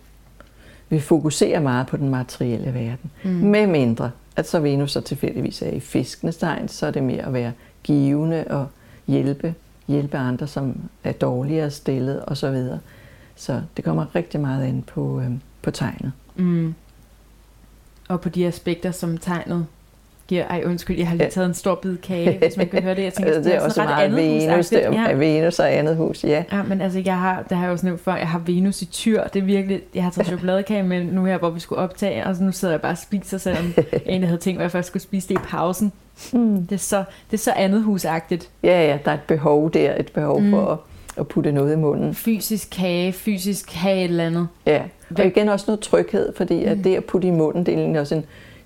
vil 0.89 1.01
fokusere 1.01 1.59
meget 1.59 1.87
på 1.87 1.97
den 1.97 2.09
materielle 2.09 2.73
verden. 2.73 3.11
Mm. 3.23 3.31
Med 3.31 3.67
mindre, 3.67 4.11
at 4.35 4.47
så 4.47 4.59
Venus 4.59 4.91
så 4.91 5.01
tilfældigvis 5.01 5.61
er 5.61 5.69
i 5.69 5.79
fiskenes 5.79 6.37
tegn, 6.37 6.67
så 6.67 6.87
er 6.87 6.91
det 6.91 7.03
mere 7.03 7.25
at 7.25 7.33
være 7.33 7.51
givende 7.85 8.45
og 8.49 8.67
hjælpe, 9.07 9.55
hjælpe 9.87 10.17
andre, 10.17 10.47
som 10.47 10.79
er 11.03 11.11
dårligere 11.11 11.71
stillet 11.71 12.23
osv. 12.27 12.35
Så, 12.35 12.51
videre. 12.51 12.79
så 13.35 13.61
det 13.77 13.85
kommer 13.85 14.15
rigtig 14.15 14.39
meget 14.39 14.67
ind 14.67 14.83
på, 14.83 15.19
øh, 15.19 15.31
på 15.61 15.71
tegnet. 15.71 16.11
Mm. 16.35 16.75
Og 18.09 18.21
på 18.21 18.29
de 18.29 18.47
aspekter, 18.47 18.91
som 18.91 19.17
tegnet 19.17 19.65
giver. 20.27 20.45
Ej, 20.47 20.63
undskyld, 20.65 20.97
jeg 20.97 21.07
har 21.07 21.15
lige 21.15 21.29
taget 21.29 21.47
en 21.47 21.53
stor 21.53 21.75
bid 21.75 21.97
kage, 21.97 22.37
hvis 22.37 22.57
man 22.57 22.67
kan 22.67 22.83
høre 22.83 22.95
det. 22.95 23.03
Jeg 23.03 23.13
tænker, 23.13 23.33
det 23.41 23.53
er, 23.53 23.59
er 23.59 23.65
også 23.65 23.83
meget 23.83 24.03
andet 24.03 24.17
Venus, 24.17 24.69
det 24.69 24.85
er 24.85 24.91
ja. 24.91 25.13
Venus 25.13 25.59
og 25.59 25.73
andet 25.73 25.95
hus, 25.95 26.23
ja. 26.23 26.43
Ja, 26.51 26.63
men 26.63 26.81
altså, 26.81 27.01
jeg 27.05 27.19
har, 27.19 27.43
det 27.49 27.57
har 27.57 27.63
jeg 27.63 27.71
også 27.71 27.85
nævnt 27.85 28.01
før, 28.01 28.15
jeg 28.15 28.27
har 28.27 28.39
Venus 28.39 28.81
i 28.81 28.85
tyr. 28.85 29.23
Det 29.23 29.39
er 29.41 29.45
virkelig, 29.45 29.81
jeg 29.95 30.03
har 30.03 30.11
taget 30.11 30.27
chokoladekage 30.37 30.83
med 30.83 31.03
nu 31.03 31.25
her, 31.25 31.37
hvor 31.37 31.49
vi 31.49 31.59
skulle 31.59 31.81
optage, 31.81 32.25
og 32.25 32.35
så 32.35 32.43
nu 32.43 32.51
sidder 32.51 32.73
jeg 32.73 32.81
bare 32.81 32.91
og 32.91 32.97
spiser, 32.97 33.37
selvom 33.37 33.73
jeg 33.77 34.01
egentlig 34.05 34.29
havde 34.29 34.41
tænkt, 34.41 34.59
at 34.59 34.63
jeg 34.63 34.71
først 34.71 34.87
skulle 34.87 35.03
spise 35.03 35.27
det 35.27 35.35
i 35.35 35.43
pausen. 35.43 35.91
Mm. 36.33 36.65
Det, 36.67 36.75
er 36.75 36.79
så, 36.79 37.03
det 37.31 37.37
er 37.37 37.41
så 37.41 37.51
andet 37.51 37.83
husagtigt. 37.83 38.49
Ja, 38.63 38.87
ja, 38.87 38.97
der 39.05 39.11
er 39.11 39.15
et 39.15 39.21
behov 39.27 39.71
der, 39.73 39.95
et 39.99 40.11
behov 40.11 40.41
mm. 40.41 40.51
for 40.51 40.71
at, 40.71 40.77
at 41.17 41.27
putte 41.27 41.51
noget 41.51 41.73
i 41.73 41.75
munden. 41.75 42.15
Fysisk 42.15 42.69
kage, 42.71 43.11
fysisk 43.11 43.73
have 43.73 43.97
et 43.97 44.03
eller 44.03 44.25
andet. 44.25 44.47
Ja, 44.65 44.81
og 45.17 45.25
igen 45.25 45.49
også 45.49 45.65
noget 45.67 45.79
tryghed, 45.79 46.33
fordi 46.35 46.65
mm. 46.65 46.71
at 46.71 46.77
det 46.83 46.95
at 46.95 47.05
putte 47.05 47.27
i 47.27 47.31
munden, 47.31 47.65
det 47.65 47.95
er 47.95 47.99
også 47.99 48.15
en 48.15 48.25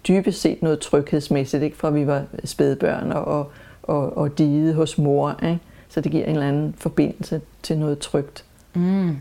dybest 0.09 0.41
set 0.41 0.61
noget 0.61 0.79
tryghedsmæssigt, 0.79 1.63
ikke? 1.63 1.77
fra 1.77 1.89
vi 1.89 2.07
var 2.07 2.25
spædbørn 2.43 3.11
og, 3.11 3.51
og, 3.83 4.17
og 4.17 4.37
diget 4.37 4.75
hos 4.75 4.97
mor. 4.97 5.39
Ikke? 5.43 5.59
Så 5.89 6.01
det 6.01 6.11
giver 6.11 6.25
en 6.25 6.29
eller 6.29 6.47
anden 6.47 6.75
forbindelse 6.77 7.41
til 7.63 7.77
noget 7.77 7.99
trygt. 7.99 8.45
Mm. 8.73 9.17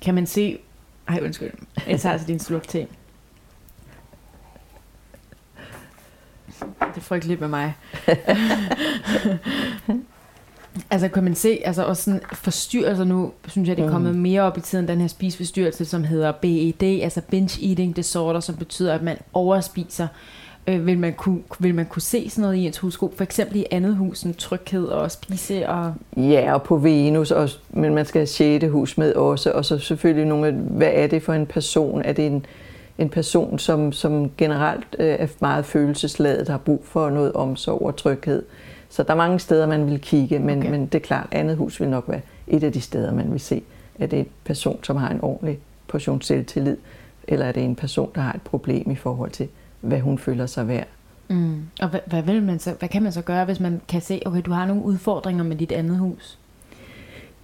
Kan 0.00 0.14
man 0.14 0.26
se... 0.26 0.58
Ej, 1.08 1.20
undskyld. 1.24 1.50
Jeg 1.88 2.00
tager 2.00 2.12
altså 2.12 2.26
din 2.26 2.38
sluk 2.38 2.68
til. 2.68 2.86
Det 6.60 6.96
er 6.96 7.00
frygteligt 7.00 7.40
med 7.40 7.48
mig. 7.48 7.74
altså 10.90 11.08
kan 11.08 11.24
man 11.24 11.34
se, 11.34 11.60
altså 11.64 11.84
også 11.84 12.02
sådan 12.02 12.20
forstyrrelser 12.32 13.04
nu, 13.04 13.32
synes 13.48 13.68
jeg, 13.68 13.76
det 13.76 13.84
er 13.84 13.90
kommet 13.90 14.14
mm. 14.14 14.20
mere 14.20 14.42
op 14.42 14.58
i 14.58 14.60
tiden, 14.60 14.88
den 14.88 15.00
her 15.00 15.08
spiseforstyrrelse, 15.08 15.84
som 15.84 16.04
hedder 16.04 16.32
BED, 16.32 17.02
altså 17.02 17.20
binge 17.30 17.68
eating 17.68 17.96
disorder, 17.96 18.40
som 18.40 18.56
betyder, 18.56 18.94
at 18.94 19.02
man 19.02 19.18
overspiser 19.32 20.06
Øh, 20.66 20.86
vil, 20.86 20.98
man 20.98 21.12
kunne, 21.12 21.42
vil 21.58 21.74
man 21.74 21.86
kunne 21.86 22.02
se 22.02 22.30
sådan 22.30 22.42
noget 22.42 22.56
i 22.56 22.66
ens 22.66 22.78
horoskop, 22.78 23.16
for 23.16 23.24
eksempel 23.24 23.56
i 23.56 23.64
andet 23.70 23.96
hus, 23.96 24.22
en 24.22 24.34
tryghed 24.34 24.84
og 24.84 25.10
spise 25.10 25.68
og... 25.68 25.94
Ja, 26.16 26.54
og 26.54 26.62
på 26.62 26.76
Venus 26.76 27.30
også, 27.30 27.58
men 27.70 27.94
man 27.94 28.06
skal 28.06 28.18
have 28.18 28.60
6. 28.60 28.64
hus 28.70 28.98
med 28.98 29.14
også, 29.14 29.50
og 29.50 29.64
så 29.64 29.78
selvfølgelig 29.78 30.26
nogle, 30.26 30.52
hvad 30.52 30.90
er 30.92 31.06
det 31.06 31.22
for 31.22 31.32
en 31.32 31.46
person? 31.46 32.02
Er 32.02 32.12
det 32.12 32.26
en, 32.26 32.46
en 32.98 33.08
person, 33.08 33.58
som, 33.58 33.92
som 33.92 34.30
generelt 34.38 34.96
øh, 34.98 35.16
er 35.18 35.26
meget 35.40 35.64
følelsesladet, 35.64 36.48
har 36.48 36.58
brug 36.58 36.84
for 36.84 37.10
noget 37.10 37.32
omsorg 37.32 37.82
og 37.82 37.96
tryghed? 37.96 38.42
Så 38.92 39.02
der 39.02 39.10
er 39.10 39.16
mange 39.16 39.38
steder, 39.38 39.66
man 39.66 39.86
vil 39.86 40.00
kigge, 40.00 40.38
men, 40.38 40.58
okay. 40.58 40.70
men 40.70 40.86
det 40.86 40.94
er 40.94 40.98
klart, 40.98 41.28
andet 41.30 41.56
hus 41.56 41.80
vil 41.80 41.88
nok 41.88 42.04
være 42.08 42.20
et 42.46 42.64
af 42.64 42.72
de 42.72 42.80
steder, 42.80 43.14
man 43.14 43.32
vil 43.32 43.40
se. 43.40 43.62
Er 43.98 44.06
det 44.06 44.18
en 44.18 44.28
person, 44.44 44.84
som 44.84 44.96
har 44.96 45.08
en 45.08 45.20
ordentlig 45.22 45.58
portion 45.88 46.22
selvtillid, 46.22 46.76
eller 47.28 47.46
er 47.46 47.52
det 47.52 47.64
en 47.64 47.76
person, 47.76 48.10
der 48.14 48.20
har 48.20 48.32
et 48.32 48.42
problem 48.42 48.90
i 48.90 48.94
forhold 48.94 49.30
til, 49.30 49.48
hvad 49.80 50.00
hun 50.00 50.18
føler 50.18 50.46
sig 50.46 50.68
værd? 50.68 50.86
Mm. 51.28 51.62
Og 51.80 51.88
hvad, 51.88 52.00
hvad, 52.06 52.22
vil 52.22 52.42
man 52.42 52.58
så, 52.58 52.74
hvad 52.78 52.88
kan 52.88 53.02
man 53.02 53.12
så 53.12 53.22
gøre, 53.22 53.44
hvis 53.44 53.60
man 53.60 53.80
kan 53.88 54.00
se, 54.00 54.22
okay, 54.26 54.42
du 54.46 54.52
har 54.52 54.66
nogle 54.66 54.82
udfordringer 54.82 55.44
med 55.44 55.56
dit 55.56 55.72
andet 55.72 55.98
hus? 55.98 56.38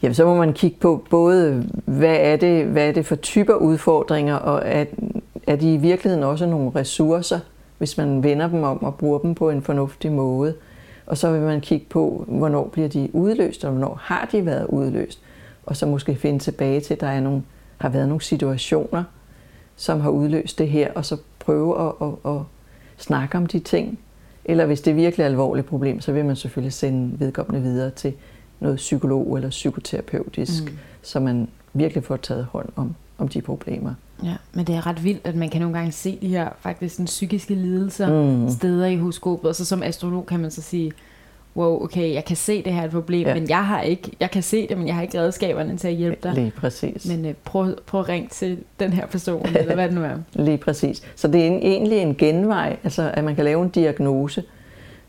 Jamen, 0.03 0.15
så 0.15 0.25
må 0.25 0.35
man 0.35 0.53
kigge 0.53 0.77
på 0.81 1.05
både, 1.11 1.67
hvad 1.85 2.17
er 2.21 2.37
det, 2.37 2.67
hvad 2.67 2.89
er 2.89 2.93
det 2.93 3.07
for 3.07 3.17
typer 3.17 3.55
udfordringer, 3.55 4.35
og 4.35 4.63
er, 4.65 4.85
er 5.47 5.57
de 5.57 5.75
i 5.75 5.77
virkeligheden 5.77 6.25
også 6.25 6.47
nogle 6.47 6.71
ressourcer, 6.75 7.39
hvis 7.79 7.97
man 7.97 8.23
vender 8.23 8.49
dem 8.49 8.63
om 8.63 8.83
og 8.83 8.95
bruger 8.95 9.19
dem 9.19 9.35
på 9.35 9.51
en 9.51 9.63
fornuftig 9.63 10.13
måde. 10.13 10.55
Og 11.09 11.19
så 11.19 11.33
vil 11.33 11.41
man 11.41 11.61
kigge 11.61 11.87
på, 11.91 12.25
hvornår 12.29 12.69
bliver 12.69 12.89
de 12.89 13.11
udløst, 13.13 13.65
og 13.65 13.71
hvornår 13.71 13.99
har 14.03 14.29
de 14.33 14.47
været 14.47 14.67
udløst. 14.67 15.21
Og 15.67 15.77
så 15.77 15.87
måske 15.87 16.15
finde 16.15 16.39
tilbage 16.39 16.81
til, 16.81 16.95
at 16.95 17.01
der 17.01 17.07
er 17.07 17.21
nogle, 17.21 17.43
har 17.79 17.89
været 17.89 18.09
nogle 18.09 18.23
situationer, 18.23 19.05
som 19.77 20.01
har 20.01 20.11
udløst 20.11 20.59
det 20.59 20.69
her, 20.69 20.93
og 20.95 21.05
så 21.05 21.17
prøve 21.39 21.89
at, 21.89 21.93
at, 22.03 22.33
at 22.33 22.41
snakke 22.99 23.39
om 23.39 23.47
de 23.47 23.59
ting. 23.59 23.99
Eller 24.45 24.67
hvis 24.67 24.81
det 24.81 24.91
er 24.91 24.95
virkelig 24.95 25.25
et 25.25 25.29
alvorligt 25.29 25.67
problem, 25.67 26.01
så 26.01 26.13
vil 26.13 26.25
man 26.25 26.37
selvfølgelig 26.37 26.73
sende 26.73 27.21
vedkommende 27.21 27.63
videre 27.63 27.91
til 27.91 28.13
noget 28.61 28.77
psykolog 28.77 29.37
eller 29.37 29.51
psykoterapeutisk, 29.51 30.65
mm. 30.65 30.79
så 31.03 31.21
man 31.21 31.49
virkelig 31.73 32.05
får 32.05 32.17
taget 32.17 32.45
hånd 32.45 32.69
om, 32.77 32.95
om 33.19 33.29
de 33.29 33.43
problemer. 33.43 33.95
Ja, 34.25 34.35
men 34.53 34.67
det 34.67 34.75
er 34.75 34.87
ret 34.87 35.05
vildt, 35.05 35.27
at 35.27 35.35
man 35.35 35.51
kan 35.51 35.61
nogle 35.61 35.77
gange 35.79 35.93
se 35.93 36.19
de 36.21 36.29
her 36.29 36.49
faktisk 36.61 36.97
den 36.97 37.05
psykiske 37.05 37.55
lidelser 37.55 38.23
mm. 38.23 38.49
steder 38.49 38.87
i 38.87 38.97
horoskopet, 38.97 39.49
og 39.49 39.55
så 39.55 39.65
som 39.65 39.83
astrolog 39.83 40.27
kan 40.27 40.41
man 40.41 40.51
så 40.51 40.63
sige, 40.63 40.93
wow, 41.57 41.85
okay, 41.85 42.15
jeg 42.15 42.25
kan 42.25 42.37
se 42.37 42.63
det 42.63 42.73
her 42.73 42.85
et 42.85 42.91
problem, 42.91 43.27
ja. 43.27 43.35
men 43.35 43.49
jeg 43.49 43.67
har 43.67 43.81
ikke, 43.81 44.11
jeg 44.21 44.31
kan 44.31 44.43
se 44.43 44.69
det, 44.69 44.79
men 44.79 44.87
jeg 44.87 44.95
har 44.95 45.03
ikke 45.03 45.21
redskaberne 45.21 45.77
til 45.77 45.89
at 45.89 45.95
hjælpe 45.95 46.19
dig. 46.23 46.35
Lige 46.35 46.51
præcis. 46.51 47.07
Men 47.07 47.25
uh, 47.25 47.33
prøv, 47.45 47.75
prøv 47.87 48.01
at 48.01 48.09
ringe 48.09 48.29
til 48.29 48.59
den 48.81 48.93
her 48.93 49.07
person, 49.07 49.47
eller 49.47 49.75
hvad 49.75 49.89
det 49.89 49.95
nu 49.95 50.03
er. 50.03 50.17
Lige 50.45 50.59
præcis. 50.59 51.03
Så 51.17 51.29
det 51.29 51.43
er 51.43 51.47
en, 51.47 51.63
egentlig 51.63 51.99
en 51.99 52.15
genvej, 52.15 52.77
altså 52.85 53.11
at 53.15 53.25
man 53.25 53.35
kan 53.35 53.45
lave 53.45 53.63
en 53.63 53.69
diagnose, 53.69 54.45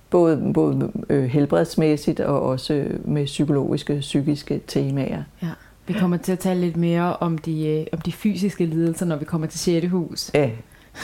både, 0.10 0.51
både 0.54 0.92
øh, 1.10 1.24
helbredsmæssigt 1.24 2.20
og 2.20 2.42
også 2.42 2.86
med 3.06 3.25
psykologiske, 3.25 3.98
psykiske 4.00 4.62
temaer. 4.68 5.24
Ja. 5.42 5.48
Vi 5.89 5.93
kommer 5.93 6.17
til 6.17 6.31
at 6.31 6.39
tale 6.39 6.62
lidt 6.62 6.77
mere 6.77 7.17
om 7.17 7.38
de, 7.38 7.67
øh, 7.67 7.86
om 7.93 8.01
de 8.01 8.12
fysiske 8.12 8.65
lidelser, 8.65 9.05
når 9.05 9.15
vi 9.15 9.25
kommer 9.25 9.48
til 9.48 9.60
6. 9.60 9.88
hus. 9.88 10.31
Ja. 10.34 10.50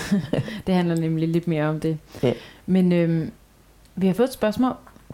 det 0.68 0.76
handler 0.76 0.96
nemlig 0.96 1.30
lidt 1.30 1.48
mere 1.48 1.66
om 1.66 1.80
det. 1.80 1.98
Ja. 2.24 2.34
Men 2.66 2.92
øh, 2.92 3.28
vi 3.96 4.08
har 4.08 4.14
fået 4.14 4.28
et 4.28 4.34
spørgsmål 4.34 4.74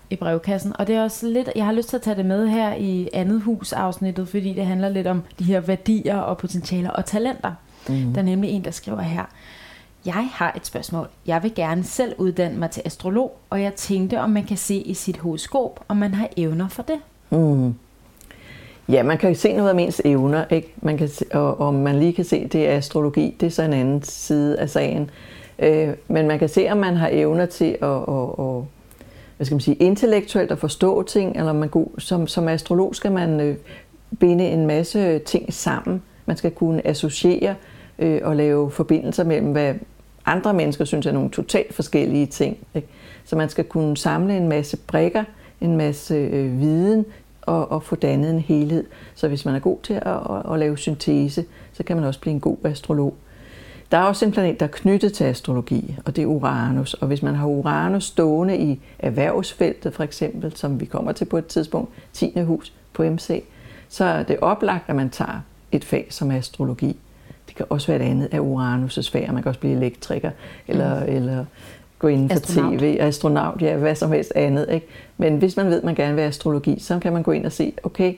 i 0.10 0.16
brevkassen, 0.16 0.74
og 0.80 0.88
det 0.88 0.96
er 0.96 1.04
også 1.04 1.28
lidt, 1.28 1.50
jeg 1.56 1.66
har 1.66 1.72
lyst 1.72 1.90
til 1.90 1.96
at 1.96 2.02
tage 2.02 2.16
det 2.16 2.26
med 2.26 2.48
her 2.48 2.74
i 2.74 3.10
andet 3.14 3.42
hus 3.42 3.74
afsnittet, 3.74 4.28
fordi 4.28 4.54
det 4.54 4.66
handler 4.66 4.90
lidt 4.90 5.08
om 5.08 5.24
de 5.40 5.44
her 5.44 5.60
værdier 5.60 6.18
og 6.18 6.38
potentialer 6.38 6.90
og 6.90 7.06
talenter. 7.06 7.54
Mm. 7.90 8.14
Der 8.14 8.22
er 8.22 8.26
nemlig 8.26 8.50
en, 8.50 8.64
der 8.66 8.72
skriver 8.72 9.02
her, 9.02 9.26
jeg 10.06 10.30
har 10.34 10.54
et 10.56 10.66
spørgsmål. 10.66 11.08
Jeg 11.26 11.44
vil 11.44 11.56
gerne 11.56 11.84
selv 11.84 12.16
uddanne 12.18 12.58
mig 12.60 12.72
til 12.72 12.82
astrolog, 12.86 13.38
og 13.50 13.62
jeg 13.62 13.74
tænkte, 13.74 14.22
om 14.22 14.30
man 14.30 14.44
kan 14.44 14.58
se 14.58 14.76
i 14.76 14.94
sit 14.94 15.18
horoskop, 15.18 15.86
om 15.88 15.98
man 15.98 16.14
har 16.14 16.30
evner 16.38 16.68
for 16.68 16.84
det. 16.84 17.00
Mm. 17.30 17.76
Ja, 18.90 19.04
man 19.04 19.18
kan 19.18 19.36
se 19.36 19.54
noget 19.54 19.70
af 19.70 19.82
ens 19.84 20.02
evner, 20.06 20.46
ikke? 20.50 20.74
Man 20.82 20.98
kan 20.98 21.08
se, 21.08 21.26
og 21.32 21.60
om 21.60 21.74
man 21.74 22.00
lige 22.00 22.14
kan 22.14 22.26
se, 22.26 22.48
det 22.48 22.70
er 22.70 22.78
astrologi, 22.78 23.36
det 23.40 23.46
er 23.46 23.52
så 23.52 23.64
en 23.64 23.74
anden 23.74 24.04
side 24.04 24.60
af 24.60 24.70
sagen. 24.70 25.10
Øh, 25.60 25.90
men 26.08 26.28
man 26.28 26.40
kan 26.40 26.50
se, 26.50 26.70
om 26.70 26.78
man 26.78 26.96
har 26.96 27.10
evner 27.12 27.46
til 27.46 27.78
at, 27.82 27.90
at, 27.90 28.30
at 28.40 28.64
hvad 29.38 29.46
skal 29.46 29.56
man 29.56 29.62
sige, 29.62 29.76
intellektuelt 29.76 30.52
at 30.52 30.58
forstå 30.58 31.04
ting, 31.04 31.38
eller 31.38 31.54
man 31.54 31.70
god, 31.70 31.88
som, 31.98 32.28
som 32.28 32.48
astrolog 32.48 32.96
skal 32.96 33.12
man 33.12 33.40
øh, 33.40 33.56
binde 34.20 34.48
en 34.48 34.68
masse 34.68 35.20
ting 35.20 35.54
sammen. 35.54 36.02
Man 36.26 36.38
skal 36.38 36.52
kunne 36.52 36.88
associere 36.88 37.56
øh, 38.00 38.22
og 38.24 38.36
lave 38.36 38.72
forbindelser 38.72 39.24
mellem, 39.24 39.52
hvad 39.52 39.74
andre 40.26 40.54
mennesker 40.54 40.86
synes 40.86 41.06
er 41.06 41.12
nogle 41.12 41.30
totalt 41.30 41.74
forskellige 41.74 42.26
ting. 42.26 42.58
Ikke? 42.76 42.88
Så 43.26 43.36
man 43.36 43.50
skal 43.50 43.64
kunne 43.64 43.98
samle 43.98 44.38
en 44.38 44.48
masse 44.48 44.78
brikker, 44.78 45.24
en 45.62 45.78
masse 45.78 46.16
øh, 46.16 46.60
viden 46.60 47.06
og, 47.42 47.72
og 47.72 47.84
få 47.84 47.96
dannet 47.96 48.30
en 48.30 48.40
helhed. 48.40 48.86
Så 49.16 49.28
hvis 49.28 49.46
man 49.46 49.56
er 49.56 49.60
god 49.60 49.78
til 49.84 49.94
at, 49.94 50.08
at, 50.08 50.54
at 50.54 50.60
lave 50.60 50.78
syntese, 50.78 51.46
så 51.74 51.84
kan 51.84 51.96
man 51.96 52.06
også 52.06 52.20
blive 52.20 52.34
en 52.34 52.40
god 52.40 52.58
astrolog. 52.64 53.14
Der 53.92 53.98
er 53.98 54.04
også 54.04 54.26
en 54.26 54.32
planet, 54.32 54.60
der 54.60 54.66
er 54.66 54.70
knyttet 54.72 55.14
til 55.14 55.24
astrologi, 55.24 55.96
og 56.06 56.16
det 56.16 56.22
er 56.22 56.26
Uranus. 56.26 56.94
Og 56.94 57.08
hvis 57.08 57.24
man 57.24 57.36
har 57.36 57.48
Uranus 57.48 58.04
stående 58.04 58.58
i 58.58 58.80
erhvervsfeltet 59.00 59.94
for 59.94 60.04
eksempel, 60.04 60.56
som 60.56 60.80
vi 60.80 60.86
kommer 60.86 61.12
til 61.12 61.26
på 61.26 61.38
et 61.38 61.46
tidspunkt, 61.46 61.92
10. 62.14 62.42
hus 62.42 62.74
på 62.94 63.04
MC, 63.04 63.44
så 63.90 64.06
er 64.06 64.24
det 64.24 64.40
oplagt, 64.40 64.90
at 64.90 64.96
man 64.96 65.10
tager 65.10 65.42
et 65.72 65.86
fag 65.86 66.08
som 66.10 66.32
astrologi. 66.32 66.98
Det 67.48 67.56
kan 67.56 67.66
også 67.70 67.88
være 67.88 68.06
et 68.06 68.10
andet 68.10 68.30
af 68.32 68.40
Uranus' 68.40 69.12
fag. 69.12 69.34
Man 69.34 69.44
kan 69.44 69.50
også 69.50 69.60
blive 69.60 69.76
elektriker, 69.76 70.32
eller, 70.68 71.00
mm. 71.00 71.16
eller 71.16 71.46
gå 72.02 72.08
ind 72.08 72.30
for 72.30 72.36
astronaut. 72.36 72.80
tv, 72.80 72.98
astronaut, 73.00 73.62
ja, 73.62 73.76
hvad 73.76 73.96
som 73.96 74.12
helst 74.12 74.32
andet. 74.36 74.68
Ikke? 74.72 74.88
Men 75.18 75.38
hvis 75.38 75.58
man 75.58 75.66
ved, 75.66 75.78
at 75.78 75.84
man 75.84 75.96
gerne 75.96 76.14
vil 76.14 76.22
have 76.22 76.30
astrologi, 76.30 76.80
så 76.80 77.00
kan 77.00 77.14
man 77.14 77.24
gå 77.24 77.32
ind 77.32 77.46
og 77.46 77.52
se, 77.52 77.74
okay, 77.84 78.14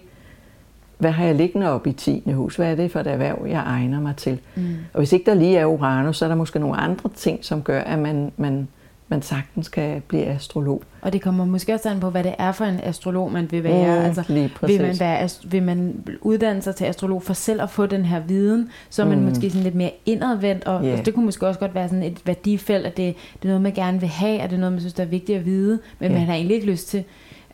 hvad 0.97 1.11
har 1.11 1.25
jeg 1.25 1.35
liggende 1.35 1.69
op 1.69 1.87
i 1.87 1.91
10. 1.91 2.23
hus? 2.33 2.55
Hvad 2.55 2.71
er 2.71 2.75
det 2.75 2.91
for 2.91 2.99
et 2.99 3.07
erhverv, 3.07 3.45
jeg 3.47 3.63
egner 3.65 4.01
mig 4.01 4.15
til? 4.15 4.39
Mm. 4.55 4.63
Og 4.93 4.97
hvis 4.97 5.13
ikke 5.13 5.25
der 5.25 5.33
lige 5.33 5.57
er 5.57 5.65
Uranus, 5.65 6.17
så 6.17 6.25
er 6.25 6.29
der 6.29 6.35
måske 6.35 6.59
nogle 6.59 6.77
andre 6.77 7.09
ting, 7.15 7.45
som 7.45 7.61
gør, 7.61 7.79
at 7.79 7.99
man, 7.99 8.31
man, 8.37 8.67
man 9.13 9.21
sagtens 9.21 9.69
kan 9.69 10.03
blive 10.07 10.25
astrolog. 10.25 10.83
Og 11.01 11.13
det 11.13 11.21
kommer 11.21 11.45
måske 11.45 11.73
også 11.73 11.89
an 11.89 11.99
på, 11.99 12.09
hvad 12.09 12.23
det 12.23 12.35
er 12.37 12.51
for 12.51 12.65
en 12.65 12.79
astrolog, 12.83 13.31
man 13.31 13.51
vil 13.51 13.63
være. 13.63 13.99
Mm, 13.99 14.05
altså, 14.05 14.23
lige 14.27 14.51
vil, 14.61 14.81
man 14.81 14.99
være 14.99 15.29
vil 15.45 15.63
man 15.63 16.03
uddanne 16.21 16.61
sig 16.61 16.75
til 16.75 16.85
astrolog 16.85 17.23
for 17.23 17.33
selv 17.33 17.61
at 17.61 17.69
få 17.69 17.85
den 17.85 18.05
her 18.05 18.19
viden, 18.19 18.69
så 18.89 19.01
er 19.01 19.05
man 19.05 19.19
mm. 19.19 19.23
måske 19.23 19.49
sådan 19.49 19.63
lidt 19.63 19.75
mere 19.75 19.91
indadvendt, 20.05 20.63
og 20.63 20.81
yeah. 20.81 20.91
altså, 20.91 21.03
det 21.03 21.13
kunne 21.13 21.25
måske 21.25 21.47
også 21.47 21.59
godt 21.59 21.75
være 21.75 21.87
sådan 21.87 22.03
et 22.03 22.21
værdifelt, 22.25 22.85
at 22.85 22.97
det, 22.97 23.15
det 23.33 23.43
er 23.43 23.47
noget, 23.47 23.61
man 23.61 23.73
gerne 23.73 23.99
vil 23.99 24.09
have, 24.09 24.39
at 24.39 24.49
det 24.49 24.55
er 24.55 24.59
noget, 24.59 24.73
man 24.73 24.79
synes, 24.79 24.93
der 24.93 25.03
er 25.03 25.07
vigtigt 25.07 25.39
at 25.39 25.45
vide, 25.45 25.79
men 25.99 26.11
yeah. 26.11 26.19
man 26.19 26.27
har 26.27 26.33
egentlig 26.33 26.55
ikke 26.55 26.67
lyst 26.67 26.87
til 26.87 27.03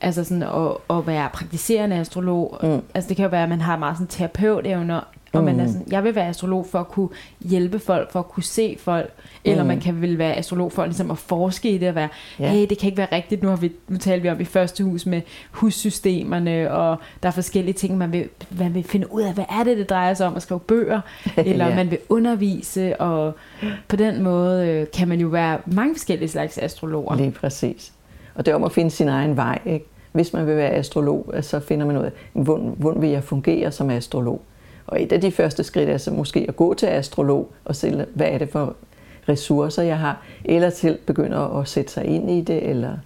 altså 0.02 0.24
sådan 0.24 0.44
at, 0.44 0.98
at 0.98 1.08
være 1.08 1.30
praktiserende 1.34 1.96
astrolog. 1.96 2.58
Mm. 2.64 2.82
Altså 2.94 3.08
det 3.08 3.18
kan 3.18 3.24
jo 3.24 3.30
være, 3.30 3.44
at 3.44 3.50
man 3.50 3.62
har 3.62 3.78
meget 3.78 3.98
sådan 3.98 4.08
terapeutevner, 4.08 5.02
og 5.34 5.40
mm. 5.40 5.46
man 5.46 5.60
er 5.60 5.68
sådan, 5.68 5.86
jeg 5.92 6.04
vil 6.04 6.16
være 6.16 6.28
astrolog 6.28 6.66
for 6.66 6.80
at 6.80 6.88
kunne 6.88 7.10
hjælpe 7.42 7.80
folk, 7.80 8.12
for 8.12 8.20
at 8.20 8.28
kunne 8.28 8.44
se 8.44 8.78
folk, 8.80 9.14
eller 9.46 9.64
mm. 9.64 9.68
man 9.68 9.80
kan 9.80 10.02
vel 10.02 10.18
være 10.18 10.36
astrolog 10.36 10.72
for 10.72 10.86
ligesom 10.86 11.12
at 11.12 11.18
forske 11.18 11.72
i 11.72 11.78
det, 11.78 11.90
og 11.90 11.96
være, 11.96 12.10
ja. 12.40 12.52
hey, 12.52 12.68
det 12.70 12.78
kan 12.78 12.88
ikke 12.88 12.98
være 12.98 13.08
rigtigt, 13.12 13.44
nu, 13.44 13.50
har 13.50 13.56
vi, 13.56 13.72
nu 13.88 13.98
taler 13.98 14.22
vi 14.22 14.30
om 14.30 14.42
i 14.42 14.46
første 14.46 14.84
hus 14.84 15.06
med 15.06 15.22
hussystemerne, 15.52 16.72
og 16.72 16.98
der 17.24 17.30
er 17.30 17.34
forskellige 17.34 17.74
ting, 17.74 17.98
man 17.98 18.12
vil, 18.12 18.30
man 18.60 18.74
vil 18.74 18.84
finde 18.84 19.14
ud 19.14 19.22
af, 19.22 19.34
hvad 19.34 19.46
er 19.50 19.64
det, 19.64 19.78
det 19.78 19.90
drejer 19.90 20.14
sig 20.14 20.28
om 20.28 20.36
at 20.36 20.42
skrive 20.42 20.60
bøger, 20.60 21.02
eller 21.38 21.68
ja. 21.68 21.76
man 21.76 21.92
vil 21.92 22.00
undervise, 22.10 23.02
og 23.02 23.34
på 23.88 23.96
den 23.96 24.24
måde 24.24 24.68
øh, 24.68 24.88
kan 24.94 25.08
man 25.08 25.20
jo 25.20 25.28
være 25.28 25.60
mange 25.66 25.96
forskellige 25.96 26.30
slags 26.30 26.58
astrologer. 26.58 27.16
Lige 27.16 27.32
præcis. 27.32 27.94
Og 28.36 28.46
det 28.46 28.52
er 28.52 28.56
om 28.56 28.64
at 28.64 28.72
finde 28.72 28.92
sin 28.92 29.08
egen 29.08 29.38
vej. 29.38 29.60
Ikke? 29.66 29.86
Hvis 30.12 30.34
man 30.34 30.48
vil 30.48 30.56
være 30.56 30.70
astrolog, 30.70 31.34
så 31.42 31.60
finder 31.60 31.86
man 31.86 31.98
ud 31.98 32.04
af, 32.04 32.12
hvordan, 32.34 32.76
hvordan 32.78 33.02
vil 33.02 33.10
jeg 33.10 33.24
fungere 33.24 33.72
som 33.72 33.90
astrolog? 33.90 34.42
Og 34.90 35.02
et 35.02 35.12
af 35.12 35.22
de 35.22 35.32
første 35.32 35.64
skridt 35.64 35.90
er 35.90 35.98
så 35.98 36.12
måske 36.12 36.46
at 36.48 36.56
gå 36.56 36.74
til 36.74 36.86
astrolog 36.86 37.52
og 37.66 37.76
se, 37.76 38.06
hvad 38.14 38.28
er 38.28 38.38
det 38.38 38.50
for 38.50 38.76
ressourcer, 39.30 39.84
jeg 39.84 40.00
har, 40.00 40.22
eller 40.46 40.70
til 40.70 40.98
begynde 41.06 41.38
at 41.38 41.68
sætte 41.68 41.92
sig 41.92 42.06
ind 42.06 42.32
i 42.32 42.42
det, 42.42 42.70
eller 42.70 42.98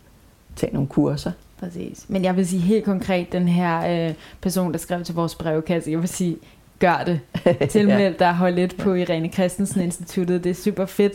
tage 0.55 0.73
nogle 0.73 0.87
kurser. 0.87 1.31
Præcis. 1.59 2.05
Men 2.07 2.23
jeg 2.23 2.35
vil 2.35 2.47
sige 2.47 2.61
helt 2.61 2.85
konkret, 2.85 3.31
den 3.31 3.47
her 3.47 4.07
øh, 4.07 4.13
person, 4.41 4.71
der 4.71 4.77
skrev 4.77 5.03
til 5.03 5.15
vores 5.15 5.35
brevkasse, 5.35 5.91
jeg 5.91 5.99
vil 5.99 6.09
sige, 6.09 6.37
gør 6.79 7.03
det. 7.05 7.19
Tilmeld 7.71 8.15
dig 8.19 8.33
hold 8.33 8.55
lidt 8.55 8.77
på 8.77 8.93
Irene 8.93 9.27
Christensen 9.27 9.81
Instituttet. 9.81 10.43
Det 10.43 10.49
er 10.49 10.53
super 10.53 10.85
fedt 10.85 11.13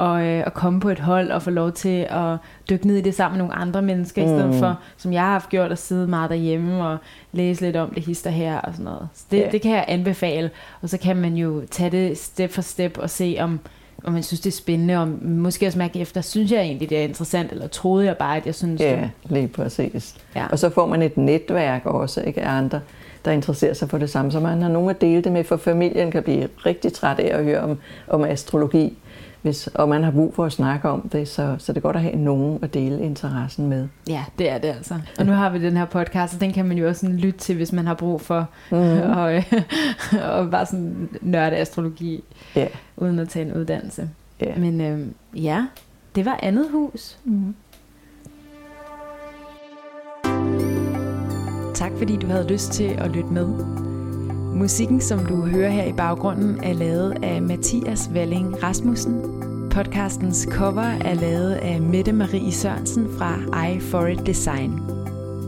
at, 0.00 0.22
øh, 0.22 0.46
at 0.46 0.54
komme 0.54 0.80
på 0.80 0.88
et 0.88 0.98
hold 0.98 1.30
og 1.30 1.42
få 1.42 1.50
lov 1.50 1.72
til 1.72 2.06
at 2.10 2.36
dykke 2.70 2.86
ned 2.86 2.96
i 2.96 3.00
det 3.00 3.14
sammen 3.14 3.38
med 3.38 3.46
nogle 3.46 3.62
andre 3.62 3.82
mennesker, 3.82 4.22
mm. 4.22 4.28
i 4.28 4.30
stedet 4.30 4.54
mm. 4.54 4.58
for, 4.58 4.78
som 4.96 5.12
jeg 5.12 5.22
har 5.22 5.30
haft 5.30 5.48
gjort, 5.48 5.72
at 5.72 5.78
sidde 5.78 6.06
meget 6.06 6.30
derhjemme 6.30 6.86
og 6.88 6.98
læse 7.32 7.60
lidt 7.60 7.76
om 7.76 7.90
det 7.94 8.04
hister 8.04 8.30
her 8.30 8.58
og 8.60 8.72
sådan 8.72 8.84
noget. 8.84 9.08
Så 9.14 9.24
det, 9.30 9.40
yeah. 9.40 9.52
det 9.52 9.62
kan 9.62 9.72
jeg 9.72 9.84
anbefale. 9.88 10.50
Og 10.82 10.88
så 10.88 10.98
kan 10.98 11.16
man 11.16 11.34
jo 11.34 11.62
tage 11.70 11.90
det 11.90 12.18
step 12.18 12.52
for 12.52 12.62
step 12.62 12.98
og 12.98 13.10
se, 13.10 13.36
om, 13.40 13.60
om 14.04 14.12
man 14.12 14.22
synes, 14.22 14.40
det 14.40 14.50
er 14.50 14.56
spændende, 14.56 14.98
og 14.98 15.08
måske 15.22 15.66
også 15.66 15.78
mærke 15.78 16.00
efter, 16.00 16.20
synes 16.20 16.52
jeg 16.52 16.60
egentlig, 16.60 16.90
det 16.90 16.98
er 16.98 17.02
interessant, 17.02 17.52
eller 17.52 17.66
troede 17.66 18.06
jeg 18.06 18.16
bare, 18.16 18.36
at 18.36 18.46
jeg 18.46 18.54
synes 18.54 18.80
ja, 18.80 18.90
det. 18.90 19.10
lige 19.30 19.48
præcis. 19.48 20.14
Ja. 20.36 20.46
Og 20.50 20.58
så 20.58 20.70
får 20.70 20.86
man 20.86 21.02
et 21.02 21.16
netværk 21.16 21.86
også, 21.86 22.20
ikke 22.20 22.42
af 22.42 22.50
andre, 22.50 22.80
der 23.24 23.30
interesserer 23.30 23.74
sig 23.74 23.90
for 23.90 23.98
det 23.98 24.10
samme. 24.10 24.32
Så 24.32 24.40
man 24.40 24.62
har 24.62 24.68
nogen 24.68 24.90
at 24.90 25.00
dele 25.00 25.22
det 25.22 25.32
med, 25.32 25.44
for 25.44 25.56
familien 25.56 26.10
kan 26.10 26.22
blive 26.22 26.48
rigtig 26.66 26.92
træt 26.92 27.18
af 27.18 27.38
at 27.38 27.44
høre 27.44 27.60
om, 27.60 27.78
om 28.08 28.24
astrologi. 28.24 28.98
hvis, 29.42 29.66
og 29.66 29.88
man 29.88 30.04
har 30.04 30.10
brug 30.10 30.34
for 30.34 30.44
at 30.44 30.52
snakke 30.52 30.88
om 30.88 31.08
det, 31.08 31.28
så, 31.28 31.56
så 31.58 31.72
det 31.72 31.76
er 31.76 31.82
godt 31.82 31.96
at 31.96 32.02
have 32.02 32.16
nogen 32.16 32.58
at 32.62 32.74
dele 32.74 33.02
interessen 33.02 33.68
med. 33.68 33.88
Ja, 34.08 34.24
det 34.38 34.50
er 34.50 34.58
det 34.58 34.68
altså. 34.68 34.94
Og 35.18 35.26
nu 35.26 35.32
har 35.32 35.50
vi 35.50 35.62
den 35.62 35.76
her 35.76 35.84
podcast, 35.84 36.34
og 36.34 36.40
den 36.40 36.52
kan 36.52 36.66
man 36.66 36.78
jo 36.78 36.88
også 36.88 37.00
sådan 37.00 37.16
lytte 37.16 37.38
til, 37.38 37.56
hvis 37.56 37.72
man 37.72 37.86
har 37.86 37.94
brug 37.94 38.20
for 38.20 38.46
mm-hmm. 38.70 39.10
og, 39.10 39.42
og 40.38 40.50
bare 40.50 40.66
sådan 40.66 41.08
nørde 41.20 41.56
astrologi, 41.56 42.24
yeah. 42.56 42.68
uden 42.96 43.18
at 43.18 43.28
tage 43.28 43.46
en 43.46 43.54
uddannelse. 43.54 44.10
Yeah. 44.42 44.60
Men 44.60 44.80
øh, 44.80 45.06
ja, 45.44 45.66
det 46.14 46.24
var 46.24 46.38
andet 46.42 46.66
hus. 46.70 47.18
Mm. 47.24 47.54
Tak 51.80 51.92
fordi 51.98 52.16
du 52.16 52.26
havde 52.26 52.52
lyst 52.52 52.72
til 52.72 52.84
at 52.98 53.10
lytte 53.10 53.32
med. 53.32 53.48
Musikken, 54.54 55.00
som 55.00 55.26
du 55.26 55.34
hører 55.46 55.70
her 55.70 55.84
i 55.84 55.92
baggrunden, 55.92 56.60
er 56.62 56.72
lavet 56.72 57.14
af 57.22 57.42
Mathias 57.42 58.10
Valling 58.14 58.62
Rasmussen. 58.62 59.20
Podcastens 59.70 60.48
cover 60.50 60.82
er 60.82 61.14
lavet 61.14 61.52
af 61.52 61.80
Mette 61.80 62.12
Marie 62.12 62.52
Sørensen 62.52 63.06
fra 63.18 63.66
I 63.66 63.80
For 63.80 64.06
It 64.06 64.26
Design. 64.26 64.70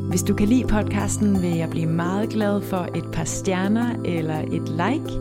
Hvis 0.08 0.22
du 0.22 0.34
kan 0.34 0.48
lide 0.48 0.66
podcasten, 0.66 1.42
vil 1.42 1.56
jeg 1.56 1.70
blive 1.70 1.86
meget 1.86 2.28
glad 2.28 2.62
for 2.62 2.88
et 2.94 3.04
par 3.12 3.24
stjerner 3.24 3.94
eller 4.04 4.38
et 4.38 4.68
like. 4.68 5.20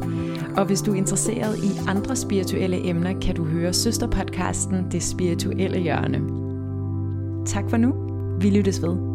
Og 0.57 0.65
hvis 0.65 0.81
du 0.81 0.91
er 0.91 0.95
interesseret 0.95 1.57
i 1.57 1.71
andre 1.87 2.15
spirituelle 2.15 2.89
emner, 2.89 3.19
kan 3.19 3.35
du 3.35 3.45
høre 3.45 3.73
søsterpodcasten 3.73 4.91
Det 4.91 5.03
Spirituelle 5.03 5.79
Hjørne. 5.79 6.21
Tak 7.45 7.69
for 7.69 7.77
nu. 7.77 7.93
Vi 8.39 8.49
lyttes 8.49 8.81
ved. 8.81 9.10